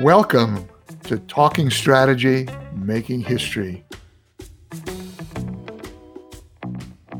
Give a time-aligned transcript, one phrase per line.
[0.00, 0.68] Welcome
[1.04, 3.84] to Talking Strategy, Making History.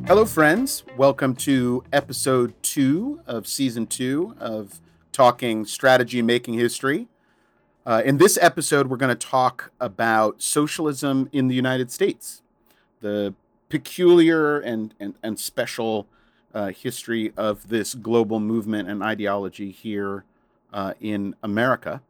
[0.06, 0.82] Hello, friends.
[0.96, 4.80] Welcome to episode two of season two of
[5.12, 7.08] Talking Strategy, Making History.
[7.84, 12.40] Uh, in this episode, we're going to talk about socialism in the United States,
[13.00, 13.34] the
[13.68, 16.06] peculiar and, and, and special
[16.54, 20.24] uh, history of this global movement and ideology here
[20.72, 22.00] uh, in America.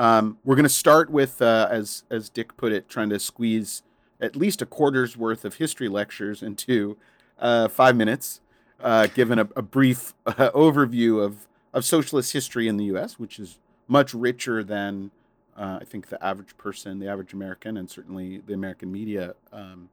[0.00, 3.82] Um, we're going to start with, uh, as as Dick put it, trying to squeeze
[4.18, 6.96] at least a quarter's worth of history lectures into
[7.38, 8.40] uh, five minutes,
[8.80, 13.38] uh, given a, a brief uh, overview of of socialist history in the U.S., which
[13.38, 15.10] is much richer than
[15.54, 19.90] uh, I think the average person, the average American, and certainly the American media, um,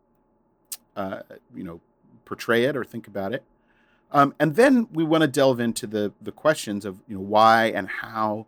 [0.95, 1.19] uh,
[1.53, 1.81] you know,
[2.23, 3.43] portray it or think about it.
[4.13, 7.65] Um, and then we want to delve into the the questions of you know why
[7.65, 8.45] and how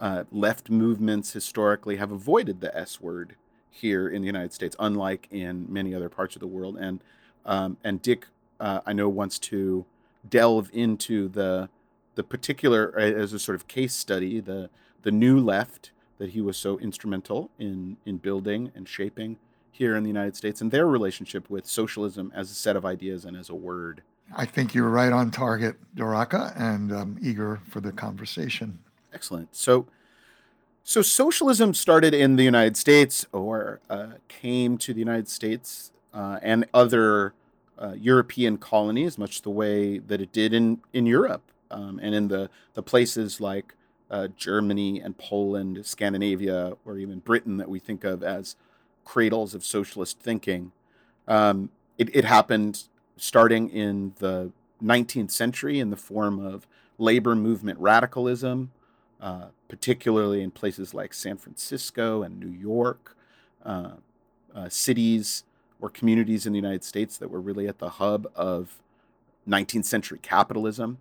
[0.00, 3.36] uh, left movements historically have avoided the S word
[3.70, 6.76] here in the United States, unlike in many other parts of the world.
[6.80, 7.00] And
[7.44, 8.26] um, and Dick,
[8.58, 9.84] uh, I know, wants to
[10.28, 11.68] delve into the
[12.14, 14.70] the particular as a sort of case study, the
[15.02, 19.36] the new left that he was so instrumental in in building and shaping
[19.70, 23.24] here in the United States, and their relationship with socialism as a set of ideas
[23.24, 24.02] and as a word.
[24.36, 28.78] I think you're right on target, Doraka, and I'm eager for the conversation.
[29.12, 29.54] Excellent.
[29.54, 29.86] So,
[30.82, 36.38] so socialism started in the United States, or uh, came to the United States uh,
[36.42, 37.34] and other
[37.78, 42.28] uh, European colonies, much the way that it did in in Europe um, and in
[42.28, 43.74] the the places like
[44.10, 48.56] uh, Germany and Poland, Scandinavia, or even Britain that we think of as
[49.04, 50.72] cradles of socialist thinking.
[51.28, 52.84] Um, it, it happened
[53.16, 54.50] starting in the
[54.82, 56.66] 19th century in the form of
[56.98, 58.72] labor movement radicalism,
[59.20, 63.16] uh, particularly in places like San Francisco and New York,
[63.64, 63.90] uh,
[64.54, 65.44] uh, cities
[65.80, 68.80] or communities in the United States that were really at the hub of
[69.48, 70.98] 19th century capitalism.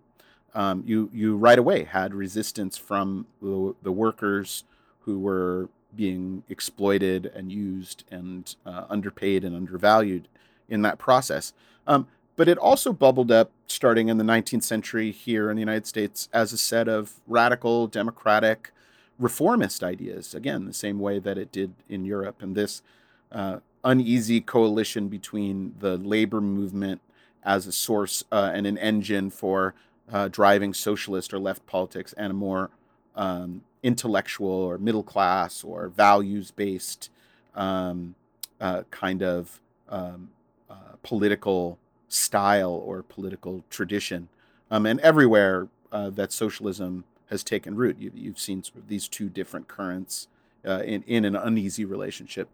[0.53, 4.63] Um, you you right away had resistance from the, the, workers
[5.01, 10.27] who were being exploited and used and uh, underpaid and undervalued
[10.67, 11.53] in that process.
[11.85, 12.07] Um,
[12.39, 16.29] but it also bubbled up starting in the 19th century here in the United States
[16.31, 18.71] as a set of radical democratic
[19.19, 20.33] reformist ideas.
[20.33, 22.41] Again, the same way that it did in Europe.
[22.41, 22.81] And this
[23.29, 27.01] uh, uneasy coalition between the labor movement
[27.43, 29.73] as a source uh, and an engine for
[30.09, 32.69] uh, driving socialist or left politics and a more
[33.17, 37.09] um, intellectual or middle class or values based
[37.53, 38.15] um,
[38.61, 40.29] uh, kind of um,
[40.69, 41.77] uh, political
[42.09, 44.27] style or political tradition.
[44.69, 49.07] Um, and everywhere uh, that socialism has taken root, you, have seen sort of these
[49.07, 50.27] two different currents
[50.65, 52.49] uh, in, in an uneasy relationship.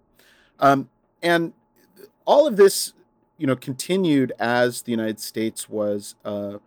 [0.59, 0.89] Um,
[1.23, 1.53] and
[2.25, 2.93] all of this,
[3.37, 6.57] you know, continued as the United States was uh,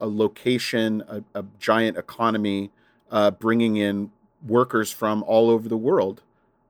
[0.00, 2.70] a location, a, a giant economy,
[3.10, 4.10] uh, bringing in
[4.46, 6.22] workers from all over the world.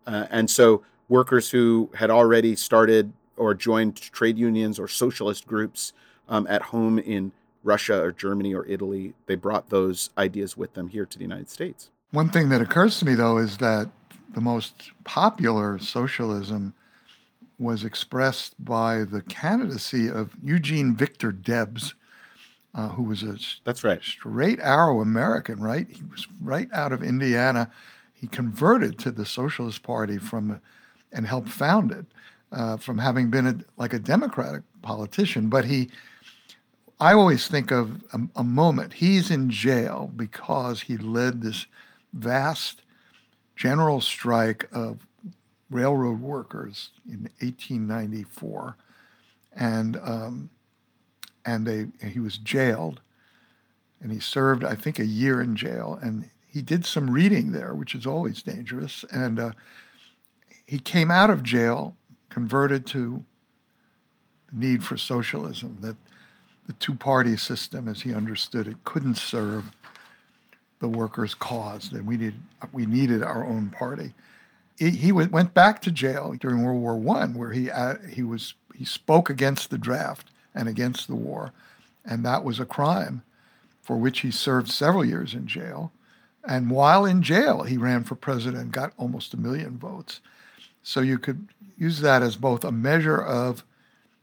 [0.07, 5.93] Uh, and so workers who had already started or joined trade unions or socialist groups
[6.29, 7.33] um, at home in
[7.65, 9.15] Russia or Germany or Italy.
[9.27, 11.91] They brought those ideas with them here to the United States.
[12.11, 13.91] One thing that occurs to me, though, is that
[14.35, 16.75] the most popular socialism
[17.59, 21.95] was expressed by the candidacy of Eugene Victor Debs,
[22.75, 25.87] uh, who was a that's right straight arrow American, right?
[25.91, 27.71] He was right out of Indiana.
[28.15, 30.61] He converted to the Socialist Party from
[31.13, 32.07] and helped found it
[32.53, 35.49] uh, from having been a, like a Democratic politician.
[35.49, 35.91] But he,
[37.01, 38.95] I always think of a, a moment.
[38.95, 41.67] He's in jail because he led this
[42.13, 42.83] vast
[43.57, 45.07] general strike of
[45.71, 48.77] railroad workers in 1894,
[49.55, 50.51] and um,
[51.45, 53.01] and they he was jailed,
[54.01, 57.75] and he served I think a year in jail, and he did some reading there,
[57.75, 59.51] which is always dangerous, and uh,
[60.67, 61.97] he came out of jail
[62.39, 63.25] converted to
[64.49, 65.97] the need for socialism, that
[66.69, 69.65] the two party system, as he understood it, couldn't serve
[70.79, 72.41] the workers' cause, and we, needed
[72.73, 74.15] we needed our own party.
[74.79, 78.55] He, he went back to jail during World War I, where he, uh, he, was,
[78.77, 81.53] he spoke against the draft and against the war,
[82.05, 83.23] and that was a crime
[83.83, 85.91] for which he served several years in jail.
[86.45, 90.21] And while in jail, he ran for president and got almost a million votes.
[90.89, 93.63] So you could use that as both a measure of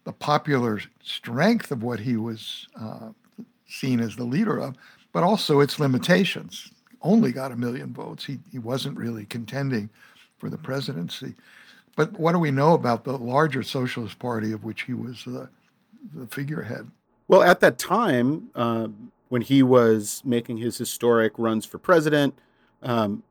[0.03, 3.09] the popular strength of what he was uh,
[3.67, 4.73] seen as the leader of,
[5.13, 6.71] but also its limitations.
[7.03, 8.25] only got a million votes.
[8.25, 9.91] He, he wasn't really contending
[10.39, 11.35] for the presidency.
[11.95, 15.47] But what do we know about the larger Socialist Party of which he was the,
[16.15, 16.89] the figurehead?
[17.27, 18.87] Well, at that time, uh,
[19.29, 22.33] when he was making his historic runs for president,
[22.81, 23.21] um,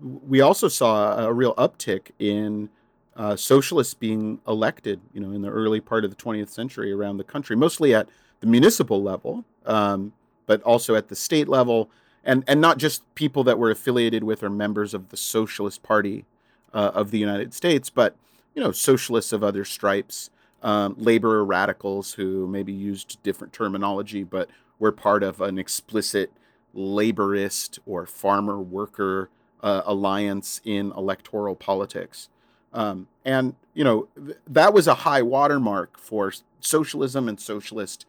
[0.00, 2.68] we also saw a real uptick in
[3.16, 7.16] uh, socialists being elected, you know, in the early part of the 20th century around
[7.16, 8.08] the country, mostly at
[8.40, 10.12] the municipal level, um,
[10.46, 11.90] but also at the state level,
[12.24, 16.24] and and not just people that were affiliated with or members of the Socialist Party
[16.72, 18.16] uh, of the United States, but
[18.54, 20.30] you know, socialists of other stripes,
[20.62, 24.48] um, labor radicals who maybe used different terminology, but
[24.78, 26.32] were part of an explicit
[26.74, 29.30] laborist or farmer worker
[29.62, 32.28] uh, alliance in electoral politics.
[32.72, 38.06] Um, and you know th- that was a high watermark for socialism and socialist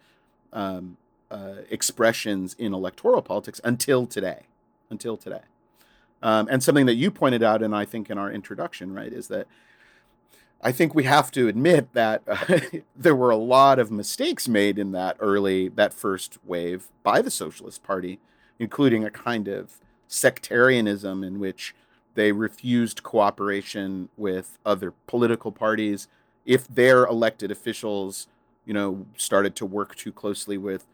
[0.53, 0.97] um,
[1.29, 4.43] uh, expressions in electoral politics until today.
[4.89, 5.43] Until today,
[6.21, 9.29] um, and something that you pointed out, and I think in our introduction, right, is
[9.29, 9.47] that
[10.61, 12.59] I think we have to admit that uh,
[12.95, 17.31] there were a lot of mistakes made in that early, that first wave by the
[17.31, 18.19] Socialist Party,
[18.59, 21.73] including a kind of sectarianism in which
[22.15, 26.07] they refused cooperation with other political parties.
[26.45, 28.27] If their elected officials,
[28.65, 30.85] you know, started to work too closely with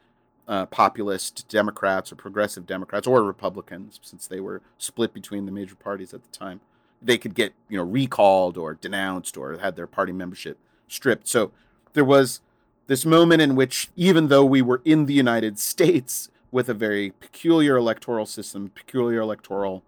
[0.48, 5.76] uh, populist Democrats or progressive Democrats or Republicans, since they were split between the major
[5.76, 6.62] parties at the time,
[7.02, 11.28] they could get you know recalled or denounced or had their party membership stripped.
[11.28, 11.52] So
[11.94, 12.42] there was
[12.88, 17.12] this moment in which, even though we were in the United States with a very
[17.12, 19.84] peculiar electoral system, peculiar electoral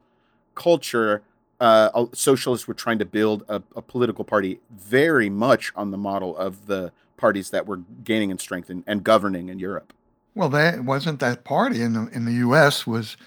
[0.60, 1.24] culture,
[1.60, 6.38] uh, socialists were trying to build a, a, political party very much on the model
[6.38, 9.92] of the parties that were gaining in strength and, and governing in Europe.
[10.36, 12.86] Well, that wasn't that party in the in the U.S.
[12.86, 13.18] was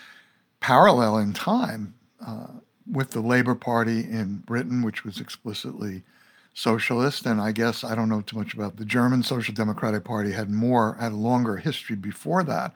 [0.61, 1.95] parallel in time
[2.25, 2.47] uh,
[2.91, 6.03] with the Labor Party in Britain, which was explicitly
[6.55, 10.33] socialist, and I guess I don't know too much about the German Social Democratic Party
[10.33, 12.73] had more had a longer history before that.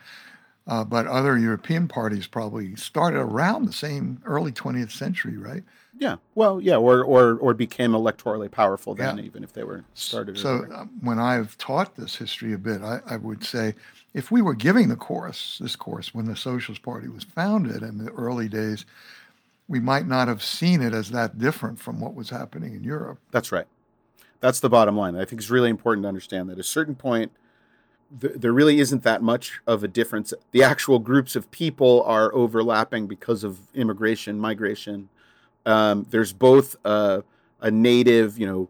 [0.67, 5.63] Uh, but other European parties probably started around the same early 20th century, right?
[5.99, 6.17] Yeah.
[6.35, 9.25] Well, yeah, or or or became electorally powerful then, yeah.
[9.25, 10.39] even if they were started.
[10.39, 13.75] So uh, when I've taught this history a bit, I, I, would say
[14.13, 17.97] if we were giving the course, this course, when the Socialist Party was founded in
[17.97, 18.85] the early days,
[19.69, 23.19] we might not have seen it as that different from what was happening in Europe.
[23.31, 23.67] That's right.
[24.41, 25.17] That's the bottom line.
[25.17, 27.33] I think it's really important to understand that at a certain point
[28.21, 30.33] th- there really isn't that much of a difference.
[30.53, 35.09] The actual groups of people are overlapping because of immigration, migration.
[35.65, 37.25] Um, there's both a,
[37.61, 38.69] a, native, you know,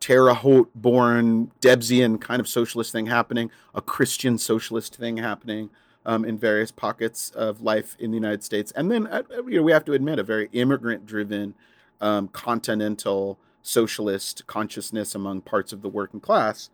[0.00, 5.70] Terre Haute born Debsian kind of socialist thing happening, a Christian socialist thing happening
[6.04, 8.72] um, in various pockets of life in the United States.
[8.72, 11.54] And then, uh, you know, we have to admit a very immigrant driven,
[12.00, 16.68] um, continental socialist consciousness among parts of the working class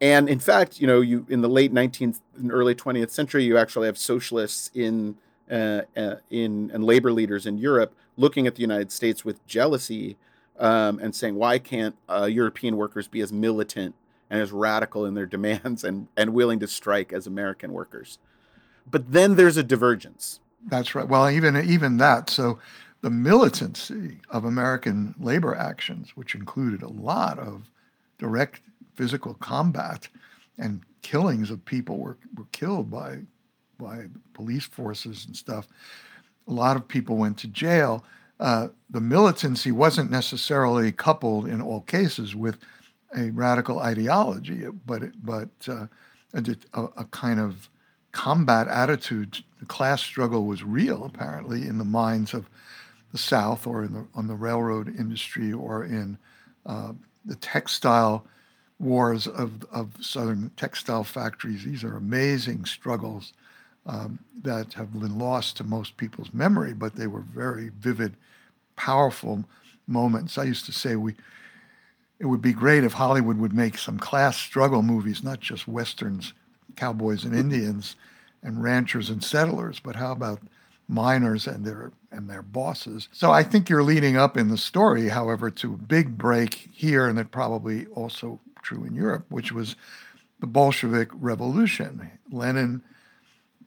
[0.00, 3.58] and in fact, you know, you in the late 19th and early 20th century, you
[3.58, 5.16] actually have socialists in
[5.50, 10.16] uh, uh, in and labor leaders in Europe looking at the United States with jealousy
[10.58, 13.94] um, and saying, why can't uh, European workers be as militant
[14.28, 18.18] and as radical in their demands and and willing to strike as American workers?
[18.90, 20.40] But then there's a divergence.
[20.66, 21.08] That's right.
[21.08, 22.30] Well, even even that.
[22.30, 22.58] So
[23.02, 27.70] the militancy of American labor actions, which included a lot of
[28.18, 28.60] direct
[29.00, 30.08] physical combat
[30.58, 33.18] and killings of people were, were killed by
[33.78, 34.04] by
[34.34, 35.66] police forces and stuff.
[36.48, 38.04] A lot of people went to jail.
[38.38, 42.58] Uh, the militancy wasn't necessarily coupled in all cases with
[43.16, 45.86] a radical ideology, but but uh,
[46.34, 46.56] a,
[46.98, 47.70] a, kind of
[48.12, 49.42] combat attitude.
[49.60, 52.50] The class struggle was real, apparently, in the minds of
[53.12, 56.18] the South, or in the, on the railroad industry, or in
[56.66, 56.92] uh,
[57.24, 58.26] the textile
[58.80, 61.64] wars of, of southern textile factories.
[61.64, 63.32] These are amazing struggles
[63.86, 68.14] um, that have been lost to most people's memory, but they were very vivid,
[68.76, 69.44] powerful
[69.86, 70.38] moments.
[70.38, 71.14] I used to say we
[72.18, 76.34] it would be great if Hollywood would make some class struggle movies, not just westerns,
[76.76, 77.96] cowboys and Indians,
[78.42, 80.40] and ranchers and settlers, but how about
[80.86, 83.08] miners and their and their bosses.
[83.12, 87.06] So I think you're leading up in the story, however, to a big break here,
[87.06, 89.76] and it probably also true in Europe, which was
[90.40, 92.10] the Bolshevik Revolution.
[92.30, 92.82] Lenin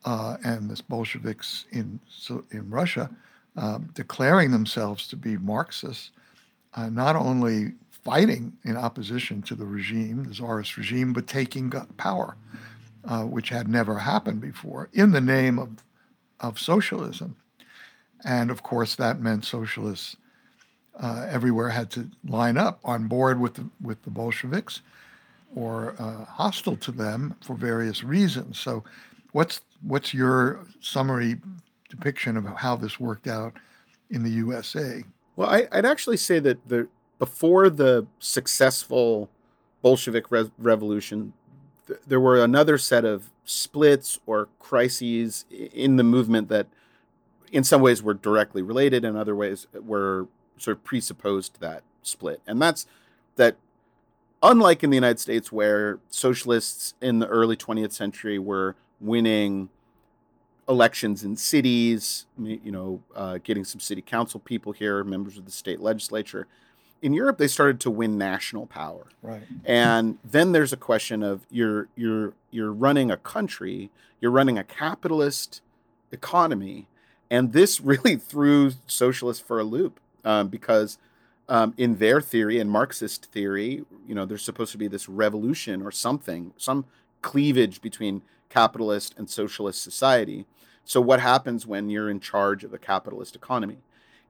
[0.05, 1.99] uh, and the Bolsheviks in
[2.51, 3.09] in Russia
[3.55, 6.11] um, declaring themselves to be Marxists,
[6.73, 12.35] uh, not only fighting in opposition to the regime, the Tsarist regime, but taking power,
[13.05, 15.69] uh, which had never happened before, in the name of
[16.39, 17.37] of socialism.
[18.25, 20.15] And of course, that meant socialists
[20.99, 24.81] uh, everywhere had to line up on board with the, with the Bolsheviks
[25.55, 28.59] or uh, hostile to them for various reasons.
[28.59, 28.83] So,
[29.31, 31.37] what's what's your summary
[31.89, 33.53] depiction of how this worked out
[34.09, 35.03] in the USA?
[35.35, 36.87] Well, I, would actually say that the
[37.19, 39.29] before the successful
[39.81, 41.33] Bolshevik re- revolution,
[41.87, 46.67] th- there were another set of splits or crises in the movement that,
[47.53, 52.41] in some ways, were directly related, and other ways were sort of presupposed that split.
[52.47, 52.85] And that's
[53.35, 53.55] that
[54.41, 59.69] unlike in the United States, where socialists in the early 20th century were winning
[60.67, 65.51] elections in cities, you know, uh, getting some city council people here, members of the
[65.51, 66.47] state legislature.
[67.01, 69.07] In Europe, they started to win national power.
[69.21, 69.43] Right.
[69.65, 73.91] And then there's a question of you're you're you're running a country,
[74.21, 75.61] you're running a capitalist
[76.11, 76.87] economy,
[77.33, 80.99] and this really threw socialists for a loop um, because
[81.49, 85.81] um, in their theory and Marxist theory, you know, there's supposed to be this revolution
[85.81, 86.85] or something, some
[87.23, 90.45] cleavage between capitalist and socialist society.
[90.85, 93.77] So, what happens when you're in charge of a capitalist economy?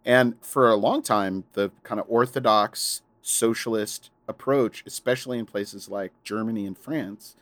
[0.06, 6.14] And for a long time, the kind of orthodox socialist approach, especially in places like
[6.24, 7.36] Germany and France,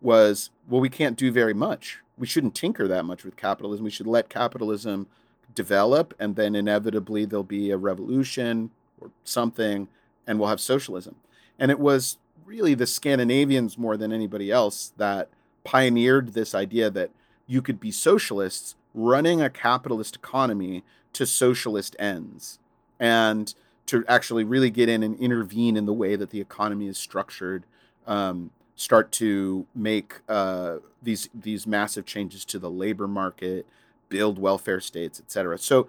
[0.00, 1.98] was well, we can't do very much.
[2.22, 3.82] We shouldn't tinker that much with capitalism.
[3.82, 5.08] We should let capitalism
[5.56, 9.88] develop, and then inevitably there'll be a revolution or something,
[10.24, 11.16] and we'll have socialism.
[11.58, 15.30] And it was really the Scandinavians more than anybody else that
[15.64, 17.10] pioneered this idea that
[17.48, 22.60] you could be socialists running a capitalist economy to socialist ends
[23.00, 23.52] and
[23.86, 27.64] to actually really get in and intervene in the way that the economy is structured
[28.06, 33.66] um, start to make uh, these these massive changes to the labor market
[34.08, 35.88] build welfare states etc so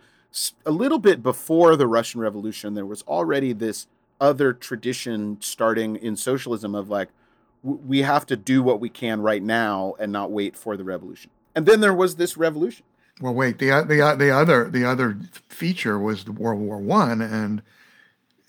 [0.66, 3.88] a little bit before the russian revolution there was already this
[4.20, 7.10] other tradition starting in socialism of like
[7.64, 11.32] we have to do what we can right now and not wait for the revolution.
[11.56, 12.86] And then there was this revolution.
[13.22, 17.62] Well, wait the the the other the other feature was the World War One, and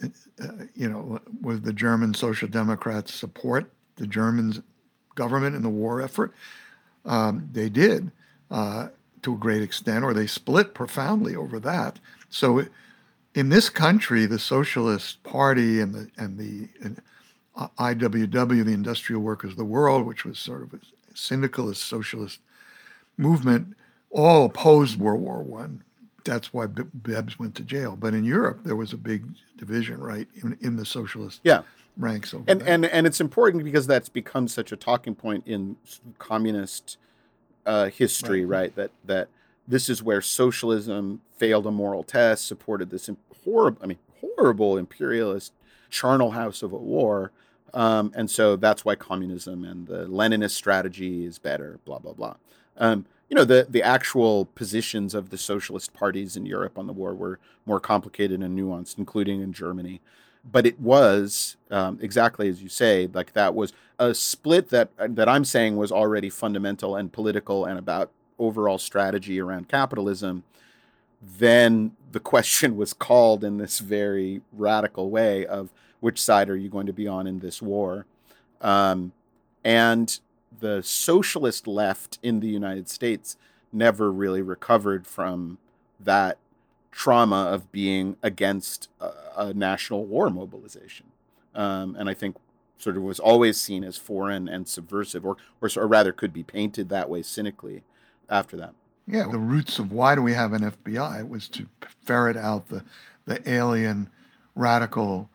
[0.02, 4.62] uh, you know, was the German Social Democrats support the German
[5.14, 6.32] government in the war effort?
[7.04, 8.10] Um, they did
[8.50, 8.88] uh,
[9.22, 11.98] to a great extent, or they split profoundly over that.
[12.28, 12.66] So,
[13.34, 17.00] in this country, the Socialist Party and the and the and
[17.56, 20.78] IWW, the Industrial Workers of the World, which was sort of a
[21.14, 22.40] syndicalist socialist
[23.16, 23.76] movement,
[24.10, 25.82] all opposed World War One.
[26.24, 26.66] That's why
[27.02, 27.96] Debs went to jail.
[27.96, 29.24] But in Europe, there was a big
[29.56, 31.62] division, right, in, in the socialist yeah.
[31.96, 32.32] ranks.
[32.32, 35.76] And and and it's important because that's become such a talking point in
[36.18, 36.96] communist
[37.66, 38.60] uh, history, right.
[38.60, 38.76] right?
[38.76, 39.28] That that
[39.68, 43.10] this is where socialism failed a moral test, supported this
[43.44, 45.52] horrible, I mean, horrible imperialist
[45.90, 47.30] charnel house of a war
[47.74, 52.36] um, and so that's why communism and the Leninist strategy is better, blah, blah, blah.
[52.76, 53.04] Um,
[53.34, 57.12] you know, the, the actual positions of the socialist parties in Europe on the war
[57.12, 60.00] were more complicated and nuanced, including in Germany.
[60.48, 65.28] But it was um, exactly as you say, like that was a split that that
[65.28, 70.44] I'm saying was already fundamental and political and about overall strategy around capitalism.
[71.20, 76.68] Then the question was called in this very radical way of which side are you
[76.68, 78.06] going to be on in this war?
[78.60, 79.10] Um,
[79.64, 80.20] and
[80.64, 83.36] the socialist left in the United States
[83.70, 85.58] never really recovered from
[86.00, 86.38] that
[86.90, 91.04] trauma of being against a, a national war mobilization.
[91.54, 92.36] Um, and I think
[92.78, 96.42] sort of was always seen as foreign and subversive, or, or, or rather could be
[96.42, 97.82] painted that way cynically
[98.30, 98.72] after that.
[99.06, 101.66] Yeah, the roots of why do we have an FBI was to
[102.06, 102.82] ferret out the,
[103.26, 104.08] the alien
[104.54, 105.28] radical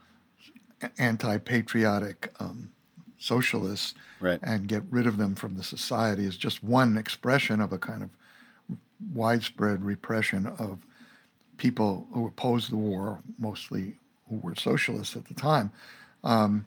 [0.98, 2.72] anti-patriotic um,
[3.20, 4.40] socialists right.
[4.42, 8.02] and get rid of them from the society is just one expression of a kind
[8.02, 8.10] of
[9.14, 10.80] widespread repression of
[11.58, 13.96] people who opposed the war, mostly
[14.30, 15.72] who were socialists at the time.
[16.24, 16.66] Um,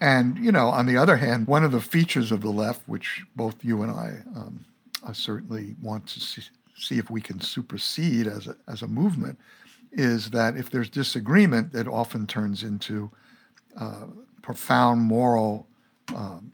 [0.00, 3.22] and, you know, on the other hand, one of the features of the left, which
[3.36, 4.64] both you and I um,
[5.12, 6.42] certainly want to see,
[6.76, 9.38] see, if we can supersede as a, as a movement,
[9.92, 13.10] is that if there's disagreement, it often turns into
[13.78, 14.06] uh,
[14.44, 15.66] profound moral
[16.14, 16.52] um,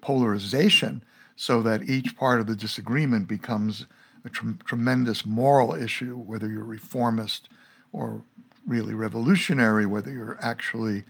[0.00, 1.04] polarization,
[1.36, 3.84] so that each part of the disagreement becomes
[4.24, 7.50] a tr- tremendous moral issue, whether you're reformist
[7.92, 8.22] or
[8.66, 11.04] really revolutionary, whether you're actually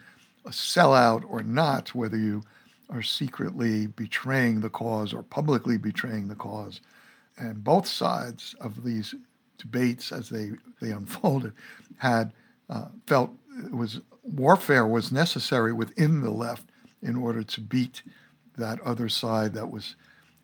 [0.45, 2.43] a sellout or not, whether you
[2.91, 6.81] are secretly betraying the cause or publicly betraying the cause.
[7.39, 9.15] And both sides of these
[9.59, 11.53] debates as they, they unfolded
[11.99, 12.33] had
[12.69, 13.31] uh, felt
[13.71, 16.65] was warfare was necessary within the left
[17.03, 18.03] in order to beat
[18.57, 19.97] that other side that was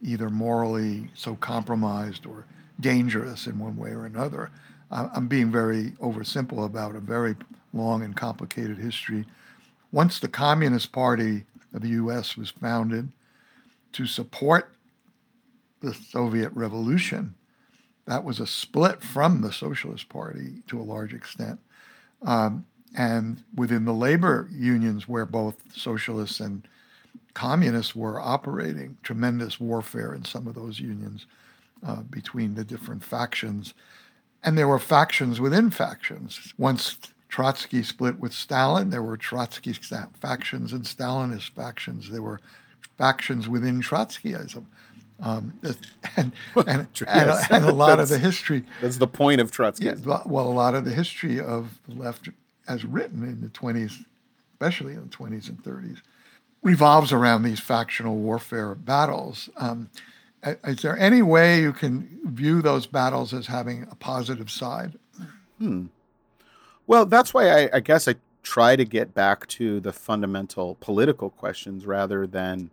[0.02, 2.44] either morally so compromised or
[2.80, 4.50] dangerous in one way or another.
[4.90, 7.36] I'm being very oversimple about a very
[7.72, 9.24] long and complicated history.
[9.90, 13.10] Once the Communist Party of the US was founded
[13.92, 14.74] to support
[15.80, 17.34] the Soviet Revolution,
[18.06, 21.58] that was a split from the Socialist Party to a large extent.
[22.22, 26.66] Um, and within the labor unions, where both socialists and
[27.34, 31.26] communists were operating, tremendous warfare in some of those unions
[31.86, 33.74] uh, between the different factions.
[34.44, 36.52] And there were factions within factions.
[36.58, 42.10] Once Trotsky split with Stalin, there were Trotsky factions and Stalinist factions.
[42.10, 42.40] There were
[42.98, 44.66] factions within Trotskyism.
[45.20, 45.76] Um, and,
[46.16, 46.32] and,
[46.66, 47.46] and, yes.
[47.50, 48.64] and, a lot of the history.
[48.80, 49.86] That's the point of Trotsky.
[49.86, 49.94] Yeah,
[50.26, 52.28] well, a lot of the history of the left,
[52.72, 54.04] as written in the 20s,
[54.54, 56.00] especially in the 20s and 30s,
[56.62, 59.50] revolves around these factional warfare battles.
[59.56, 59.90] Um,
[60.64, 64.98] is there any way you can view those battles as having a positive side?
[65.58, 65.86] Hmm.
[66.86, 71.30] Well, that's why I, I guess I try to get back to the fundamental political
[71.30, 72.70] questions rather than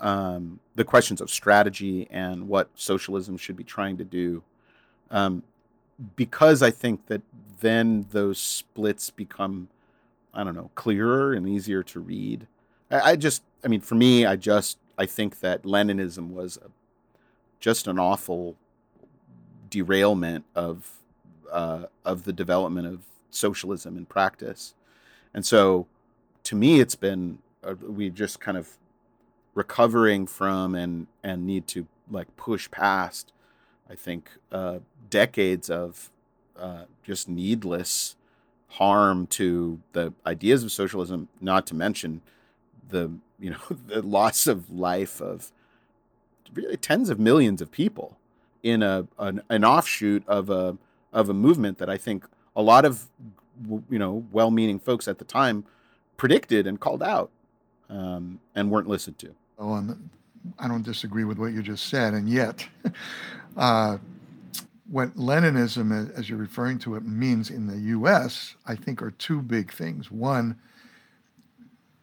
[0.00, 4.42] um, the questions of strategy and what socialism should be trying to do.
[5.10, 5.42] Um,
[6.16, 7.22] because I think that
[7.60, 9.68] then those splits become,
[10.32, 12.46] I don't know, clearer and easier to read.
[12.90, 16.70] I, I just, I mean, for me, I just, I think that Leninism was a,
[17.60, 18.56] just an awful
[19.70, 20.92] derailment of
[21.52, 23.00] uh, of the development of
[23.30, 24.74] socialism in practice,
[25.34, 25.86] and so
[26.44, 28.78] to me, it's been uh, we just kind of
[29.54, 33.32] recovering from and and need to like push past.
[33.90, 36.10] I think uh, decades of
[36.58, 38.16] uh, just needless
[38.72, 42.20] harm to the ideas of socialism, not to mention
[42.88, 45.52] the you know the loss of life of
[46.52, 48.18] really tens of millions of people
[48.62, 50.76] in a an, an offshoot of a
[51.12, 53.06] of a movement that I think a lot of
[53.90, 55.64] you know well-meaning folks at the time
[56.16, 57.30] predicted and called out
[57.88, 59.34] um, and weren't listened to.
[59.58, 60.10] Oh, and
[60.58, 62.66] I don't disagree with what you just said, and yet,
[63.56, 63.98] uh,
[64.90, 69.42] what Leninism, as you're referring to it, means in the U.S., I think, are two
[69.42, 70.10] big things.
[70.10, 70.58] One,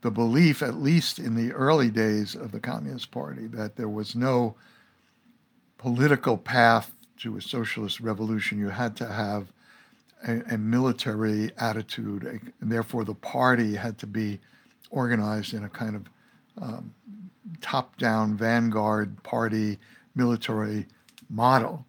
[0.01, 4.15] the belief, at least in the early days of the Communist Party, that there was
[4.15, 4.55] no
[5.77, 8.59] political path to a socialist revolution.
[8.59, 9.47] You had to have
[10.27, 12.23] a, a military attitude,
[12.61, 14.39] and therefore the party had to be
[14.91, 16.03] organized in a kind of
[16.61, 16.93] um,
[17.61, 19.77] top-down vanguard party
[20.15, 20.85] military
[21.29, 21.85] model,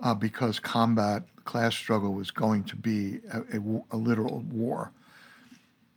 [0.00, 4.92] uh, because combat class struggle was going to be a, a, a literal war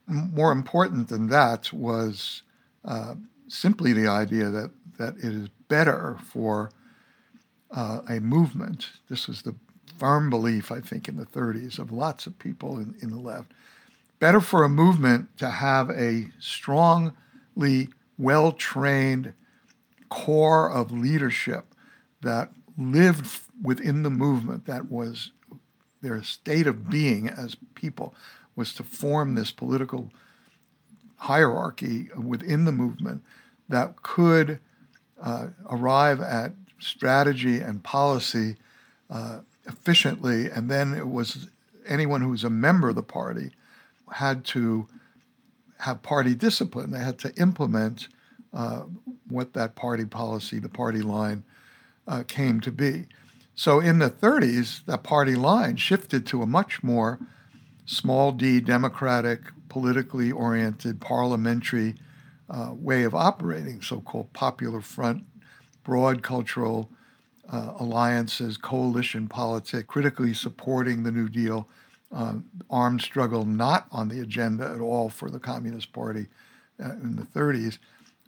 [0.07, 2.43] more important than that was
[2.85, 3.15] uh,
[3.47, 6.71] simply the idea that, that it is better for
[7.71, 8.89] uh, a movement.
[9.09, 9.55] This was the
[9.97, 13.51] firm belief, I think, in the 30s of lots of people in, in the left.
[14.19, 19.33] Better for a movement to have a strongly well trained
[20.09, 21.65] core of leadership
[22.21, 25.31] that lived within the movement, that was
[26.01, 28.13] their state of being as people,
[28.55, 30.11] was to form this political
[31.17, 33.23] hierarchy within the movement
[33.69, 34.59] that could
[35.21, 38.55] uh, arrive at strategy and policy
[39.09, 40.49] uh, efficiently.
[40.49, 41.49] And then it was
[41.87, 43.51] anyone who was a member of the party
[44.11, 44.87] had to
[45.79, 46.91] have party discipline.
[46.91, 48.07] They had to implement
[48.53, 48.83] uh,
[49.27, 51.43] what that party policy, the party line,
[52.07, 53.05] uh, came to be.
[53.55, 57.19] So in the 30s, that party line shifted to a much more
[57.85, 61.95] small d democratic, politically oriented, parliamentary
[62.49, 65.23] uh, way of operating, so called Popular Front,
[65.83, 66.89] broad cultural
[67.51, 71.67] uh, alliances, coalition politics, critically supporting the New Deal,
[72.13, 72.35] uh,
[72.69, 76.27] armed struggle not on the agenda at all for the Communist Party
[76.83, 77.79] uh, in the 30s.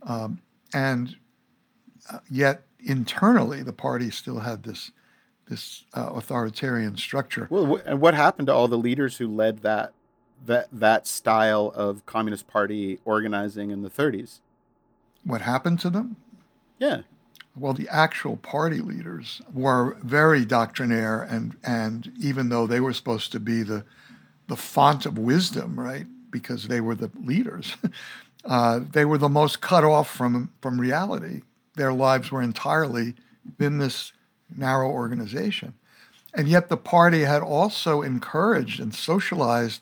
[0.04, 0.42] Um,
[0.74, 1.16] and
[2.12, 4.92] uh, yet internally, the party still had this
[5.48, 7.48] this uh, authoritarian structure.
[7.50, 9.94] Well, and what happened to all the leaders who led that
[10.46, 14.40] that that style of Communist Party organizing in the 30s?
[15.24, 16.18] What happened to them?
[16.78, 17.02] Yeah.
[17.60, 23.32] Well, the actual party leaders were very doctrinaire, and and even though they were supposed
[23.34, 23.84] to be the
[24.48, 27.76] the font of wisdom, right, because they were the leaders,
[28.46, 31.42] uh, they were the most cut off from from reality.
[31.76, 33.16] Their lives were entirely
[33.60, 34.14] in this
[34.56, 35.74] narrow organization.
[36.34, 39.82] And yet the party had also encouraged and socialized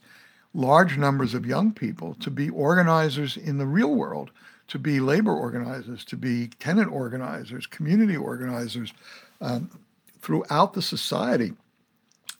[0.53, 4.31] large numbers of young people to be organizers in the real world,
[4.67, 8.93] to be labor organizers, to be tenant organizers, community organizers
[9.41, 9.69] um,
[10.21, 11.53] throughout the society.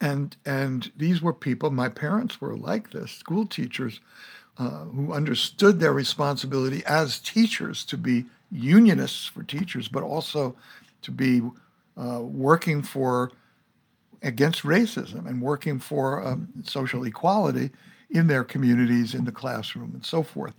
[0.02, 4.00] And, and these were people, my parents were like this, school teachers
[4.58, 10.56] uh, who understood their responsibility as teachers to be unionists for teachers, but also
[11.02, 11.42] to be
[11.96, 13.32] uh, working for
[14.24, 17.70] against racism and working for um, social equality
[18.10, 20.54] in their communities, in the classroom, and so forth.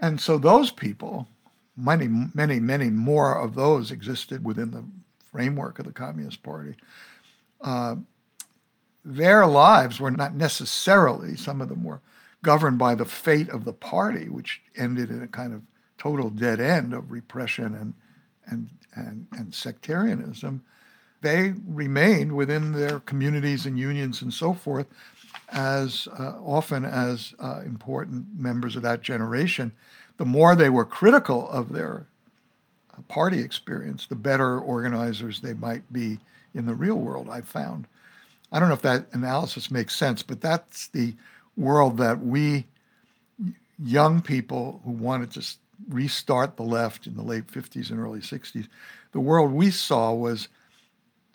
[0.00, 1.28] And so those people,
[1.76, 4.84] many, many, many more of those existed within the
[5.30, 6.74] framework of the Communist Party.
[7.60, 7.96] Uh,
[9.04, 12.00] their lives were not necessarily, some of them were
[12.42, 15.62] governed by the fate of the party, which ended in a kind of
[15.96, 17.94] total dead end of repression and,
[18.46, 20.62] and, and, and sectarianism.
[21.20, 24.86] They remained within their communities and unions and so forth
[25.50, 29.72] as uh, often as uh, important members of that generation.
[30.16, 32.06] The more they were critical of their
[32.92, 36.18] uh, party experience, the better organizers they might be
[36.54, 37.86] in the real world, I found.
[38.50, 41.14] I don't know if that analysis makes sense, but that's the
[41.56, 42.66] world that we
[43.78, 45.46] young people who wanted to
[45.88, 48.66] restart the left in the late 50s and early 60s,
[49.12, 50.48] the world we saw was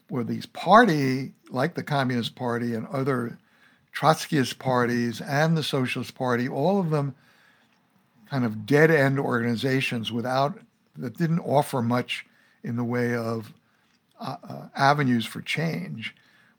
[0.09, 3.37] where these party, like the Communist Party and other
[3.95, 7.15] Trotskyist parties and the Socialist Party, all of them
[8.29, 10.57] kind of dead end organizations without
[10.97, 12.25] that didn't offer much
[12.63, 13.53] in the way of
[14.19, 16.15] uh, uh, avenues for change.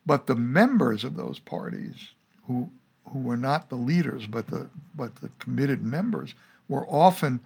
[0.06, 2.10] But the members of those parties,
[2.46, 2.70] who
[3.08, 6.34] who were not the leaders but the but the committed members,
[6.68, 7.40] were often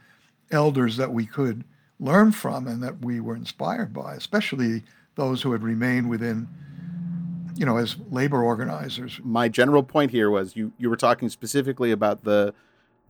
[0.51, 1.65] elders that we could
[2.01, 4.83] learn from and that we were inspired by, especially
[5.15, 6.49] those who had remained within
[7.59, 9.21] you know, as labor organizers.
[9.25, 12.55] My general point here was you you were talking specifically about the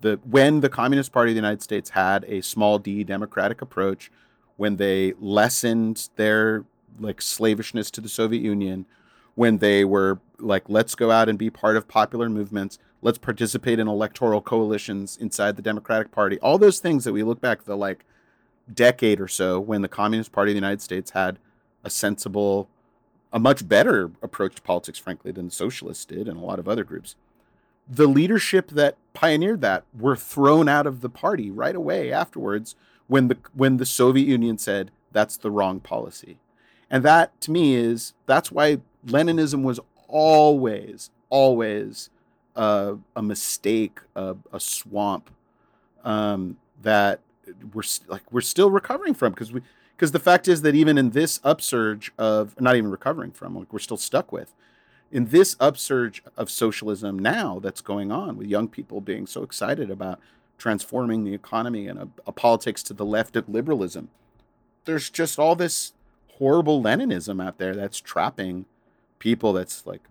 [0.00, 4.10] the when the Communist Party of the United States had a small d democratic approach,
[4.56, 6.64] when they lessened their
[6.98, 8.86] like slavishness to the Soviet Union,
[9.34, 13.78] when they were like, let's go out and be part of popular movements, let's participate
[13.78, 17.76] in electoral coalitions inside the Democratic Party, all those things that we look back the
[17.76, 18.06] like
[18.72, 21.38] decade or so when the Communist Party of the United States had
[21.84, 22.70] a sensible
[23.32, 26.68] a much better approach to politics, frankly, than the socialists did and a lot of
[26.68, 27.16] other groups.
[27.88, 32.74] The leadership that pioneered that were thrown out of the party right away afterwards
[33.06, 36.38] when the when the Soviet Union said that's the wrong policy.
[36.90, 42.10] And that to me is that's why Leninism was always, always
[42.56, 45.30] uh, a mistake, a, a swamp
[46.04, 47.20] um, that
[47.72, 49.62] we're like we're still recovering from because we
[49.98, 53.72] because the fact is that even in this upsurge of not even recovering from like
[53.72, 54.54] we're still stuck with
[55.10, 59.90] in this upsurge of socialism now that's going on with young people being so excited
[59.90, 60.20] about
[60.56, 64.08] transforming the economy and a, a politics to the left of liberalism
[64.84, 65.92] there's just all this
[66.38, 68.64] horrible leninism out there that's trapping
[69.18, 70.02] people that's like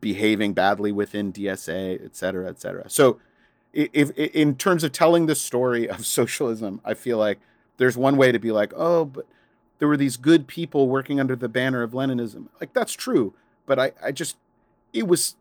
[0.00, 2.90] behaving badly within dsa et cetera et cetera.
[2.90, 3.20] So
[3.72, 7.38] if, if in terms of telling the story of socialism i feel like
[7.76, 9.26] there's one way to be like, oh, but
[9.78, 12.46] there were these good people working under the banner of Leninism.
[12.60, 13.34] Like that's true,
[13.66, 14.36] but I, I just
[14.92, 15.36] it was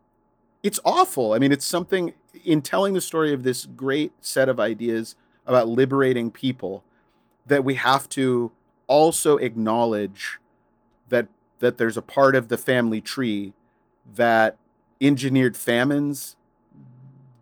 [0.64, 1.34] it's awful.
[1.34, 5.16] I mean, it's something in telling the story of this great set of ideas
[5.46, 6.84] about liberating people
[7.46, 8.52] that we have to
[8.88, 10.40] also acknowledge
[11.10, 11.28] that
[11.60, 13.54] that there's a part of the family tree
[14.16, 14.58] that
[15.00, 16.36] engineered famines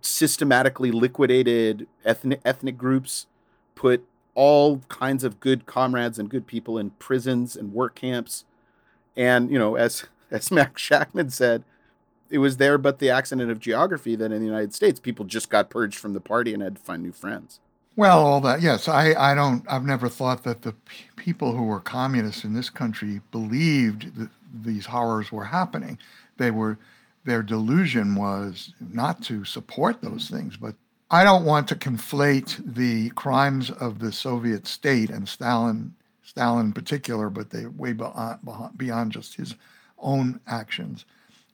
[0.01, 3.27] systematically liquidated ethnic ethnic groups
[3.75, 8.45] put all kinds of good comrades and good people in prisons and work camps.
[9.15, 11.63] And, you know, as, as Max Shachtman said,
[12.29, 15.49] it was there but the accident of geography that in the United States, people just
[15.49, 17.59] got purged from the party and had to find new friends.
[17.97, 18.87] Well, all that, yes.
[18.87, 22.69] I, I don't, I've never thought that the p- people who were communists in this
[22.69, 24.29] country believed that
[24.63, 25.99] these horrors were happening.
[26.37, 26.79] They were,
[27.25, 30.75] their delusion was not to support those things, but
[31.13, 35.93] I don't want to conflate the crimes of the Soviet state and Stalin,
[36.23, 38.39] Stalin in particular, but they way beyond,
[38.77, 39.55] beyond just his
[39.99, 41.03] own actions.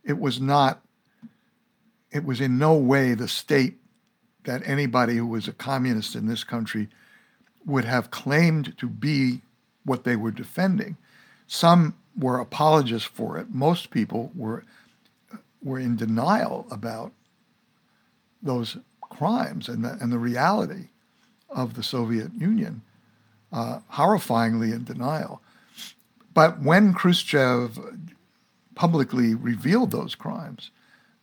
[0.04, 0.82] It was not.
[2.12, 3.78] It was in no way the state
[4.44, 6.88] that anybody who was a communist in this country
[7.66, 9.42] would have claimed to be
[9.86, 10.98] what they were defending.
[11.48, 13.50] Some were apologists for it.
[13.50, 14.64] Most people were
[15.64, 17.12] were in denial about
[18.44, 18.78] those
[19.10, 20.90] crimes and the, and the reality
[21.50, 22.82] of the Soviet Union,
[23.52, 25.42] uh, horrifyingly in denial.
[26.34, 27.80] But when Khrushchev
[28.78, 30.70] publicly revealed those crimes.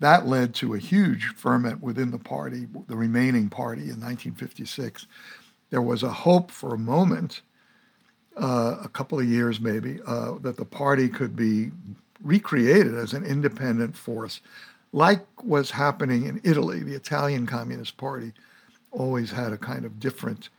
[0.01, 5.07] That led to a huge ferment within the party, the remaining party in 1956.
[5.70, 7.42] There was a hope for a moment,
[8.37, 11.70] uh, a couple of years maybe, uh, that the party could be
[12.23, 14.40] recreated as an independent force,
[14.94, 16.83] like was happening in Italy.
[16.83, 18.33] The Italian Communist Party
[18.92, 20.50] always had a kind of different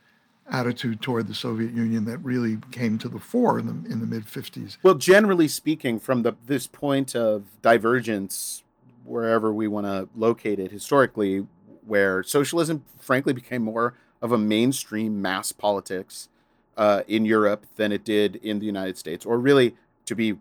[0.48, 4.06] attitude toward the Soviet Union that really came to the fore in the in the
[4.06, 4.76] mid 50s.
[4.82, 8.62] Well, generally speaking, from the this point of divergence,
[9.06, 11.46] wherever we want to locate it historically,
[11.86, 16.28] where socialism frankly became more of a mainstream mass politics
[16.76, 20.36] uh, in Europe than it did in the United States, or really, to be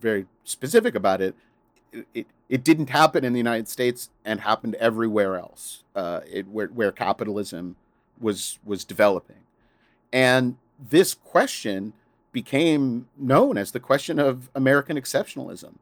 [0.00, 1.34] very specific about it,
[2.14, 6.68] it, it didn't happen in the United States and happened everywhere else, uh, it, where,
[6.68, 7.76] where capitalism
[8.20, 9.44] was was developing.
[10.12, 11.92] And this question
[12.30, 15.74] became known as the question of American exceptionalism.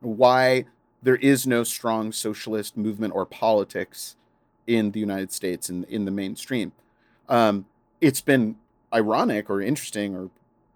[0.00, 0.66] Why
[1.02, 4.16] there is no strong socialist movement or politics
[4.66, 6.72] in the United States and in, the mainstream.
[7.28, 7.66] Um,
[8.00, 8.56] it's been
[8.92, 10.30] ironic or interesting or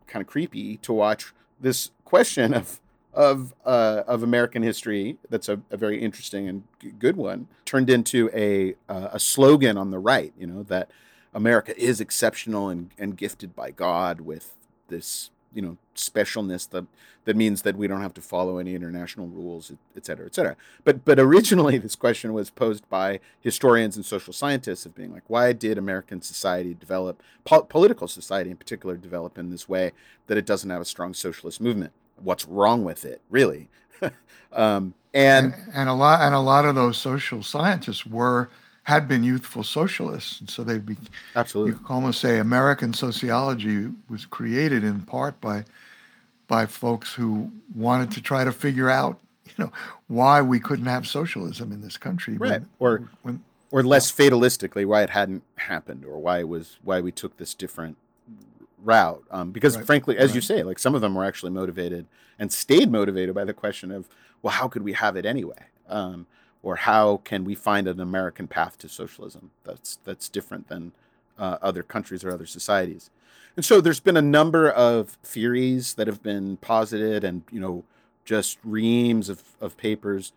[0.06, 2.80] kind of creepy to watch this question of
[3.12, 6.62] of uh, of American history that's a, a very interesting and
[6.98, 10.32] good one turned into a uh, a slogan on the right.
[10.38, 10.90] You know that
[11.34, 14.52] America is exceptional and, and gifted by God with
[14.88, 16.86] this, you know, specialness that
[17.24, 20.56] that means that we don't have to follow any international rules, et cetera, et cetera.
[20.84, 25.24] But but originally, this question was posed by historians and social scientists of being like,
[25.28, 29.92] why did American society develop, po- political society in particular, develop in this way
[30.26, 31.92] that it doesn't have a strong socialist movement?
[32.22, 33.68] What's wrong with it, really?
[34.52, 38.48] um, and, and a lot and a lot of those social scientists were
[38.84, 40.40] had been youthful socialists.
[40.40, 40.96] And so they'd be
[41.36, 41.72] absolutely.
[41.72, 45.64] You could almost say American sociology was created in part by
[46.48, 49.72] by folks who wanted to try to figure out, you know,
[50.08, 52.36] why we couldn't have socialism in this country.
[52.36, 52.50] Right.
[52.50, 57.00] When, or when, or less fatalistically, why it hadn't happened, or why it was why
[57.00, 57.96] we took this different
[58.82, 59.24] route.
[59.30, 59.86] Um, because right.
[59.86, 60.34] frankly, as right.
[60.36, 62.06] you say, like some of them were actually motivated
[62.38, 64.08] and stayed motivated by the question of,
[64.42, 65.66] well, how could we have it anyway?
[65.88, 66.26] Um,
[66.62, 70.92] or how can we find an American path to socialism that's that's different than
[71.38, 73.10] uh, other countries or other societies?
[73.56, 77.84] And so there's been a number of theories that have been posited, and you know,
[78.24, 80.32] just reams of, of papers,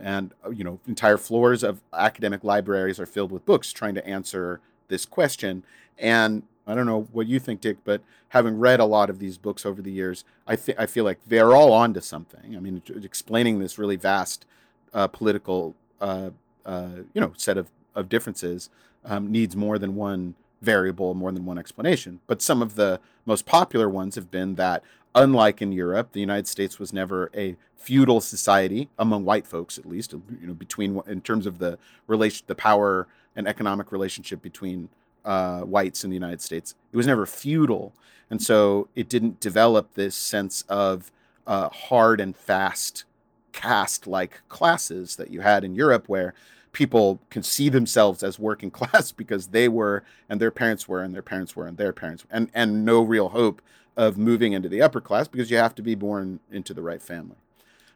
[0.00, 4.06] and uh, you know, entire floors of academic libraries are filled with books trying to
[4.06, 5.64] answer this question.
[5.98, 9.36] And I don't know what you think, Dick, but having read a lot of these
[9.38, 12.56] books over the years, I think I feel like they're all onto something.
[12.56, 14.46] I mean, explaining this really vast
[14.92, 16.30] uh, political uh,
[16.64, 18.70] uh, you know set of, of differences
[19.04, 22.20] um, needs more than one variable, more than one explanation.
[22.26, 24.82] But some of the most popular ones have been that,
[25.14, 29.84] unlike in Europe, the United States was never a feudal society among white folks, at
[29.84, 30.12] least.
[30.12, 34.88] You know, between in terms of the relation, the power and economic relationship between
[35.24, 37.92] uh, whites in the United States, it was never feudal,
[38.30, 41.10] and so it didn't develop this sense of
[41.46, 43.04] uh, hard and fast
[43.52, 46.34] caste like classes that you had in Europe where
[46.72, 51.14] people can see themselves as working class because they were and their parents were and
[51.14, 53.62] their parents were and their parents and and no real hope
[53.96, 57.00] of moving into the upper class because you have to be born into the right
[57.00, 57.36] family.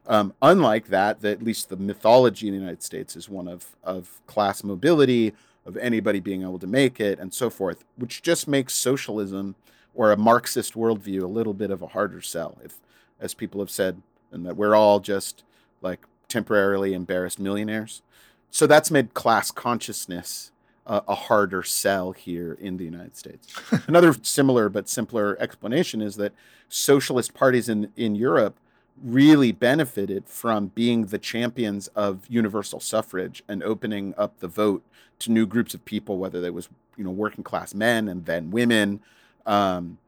[0.07, 3.77] Um, unlike that, that at least the mythology in the United States is one of
[3.83, 5.35] of class mobility,
[5.69, 9.55] of anybody being able to make it, and so forth, which just makes socialism
[9.95, 12.59] or a Marxist worldview a little bit of a harder sell.
[12.65, 12.81] If,
[13.21, 14.03] as people have said,
[14.33, 15.45] and that we're all just
[15.83, 18.03] like temporarily embarrassed millionaires.
[18.51, 20.53] So that's made class consciousness
[20.87, 23.53] uh, a harder sell here in the United States.
[23.87, 26.33] Another similar but simpler explanation is that
[26.69, 28.59] socialist parties in, in Europe
[29.03, 34.83] really benefited from being the champions of universal suffrage and opening up the vote
[35.21, 38.51] to new groups of people, whether they was you know working class men and then
[38.51, 39.01] women.
[39.47, 39.99] Um,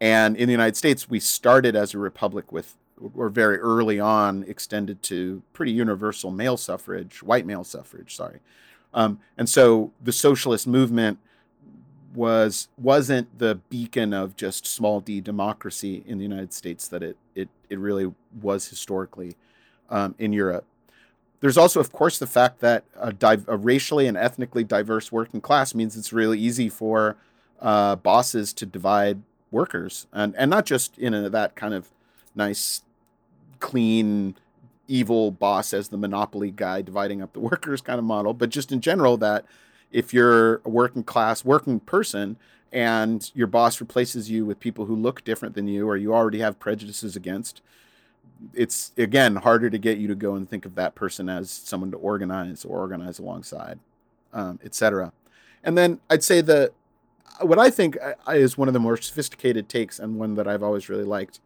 [0.00, 2.76] and in the United States, we started as a republic with
[3.14, 8.40] or very early on extended to pretty universal male suffrage, white male suffrage, sorry.
[8.94, 11.18] Um, and so the socialist movement
[12.14, 17.16] was wasn't the beacon of just small d democracy in the United States that it
[17.34, 19.36] it it really was historically
[19.90, 20.64] um, in Europe.
[21.40, 23.14] There's also, of course, the fact that a,
[23.46, 27.16] a, racially and ethnically diverse working class means it's really easy for
[27.60, 31.90] uh, bosses to divide workers, and and not just in a, that kind of
[32.34, 32.82] nice
[33.60, 34.34] clean
[34.88, 38.72] evil boss as the monopoly guy dividing up the workers kind of model, but just
[38.72, 39.44] in general that
[39.96, 42.36] if you're a working class working person
[42.70, 46.40] and your boss replaces you with people who look different than you or you already
[46.40, 47.62] have prejudices against,
[48.52, 51.90] it's again harder to get you to go and think of that person as someone
[51.90, 53.78] to organize or organize alongside,
[54.34, 55.14] um, etc.
[55.64, 56.72] And then I'd say the
[57.40, 60.62] what I think uh, is one of the more sophisticated takes and one that I've
[60.62, 61.40] always really liked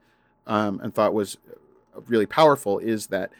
[0.48, 1.38] um, and thought was
[2.08, 3.30] really powerful is that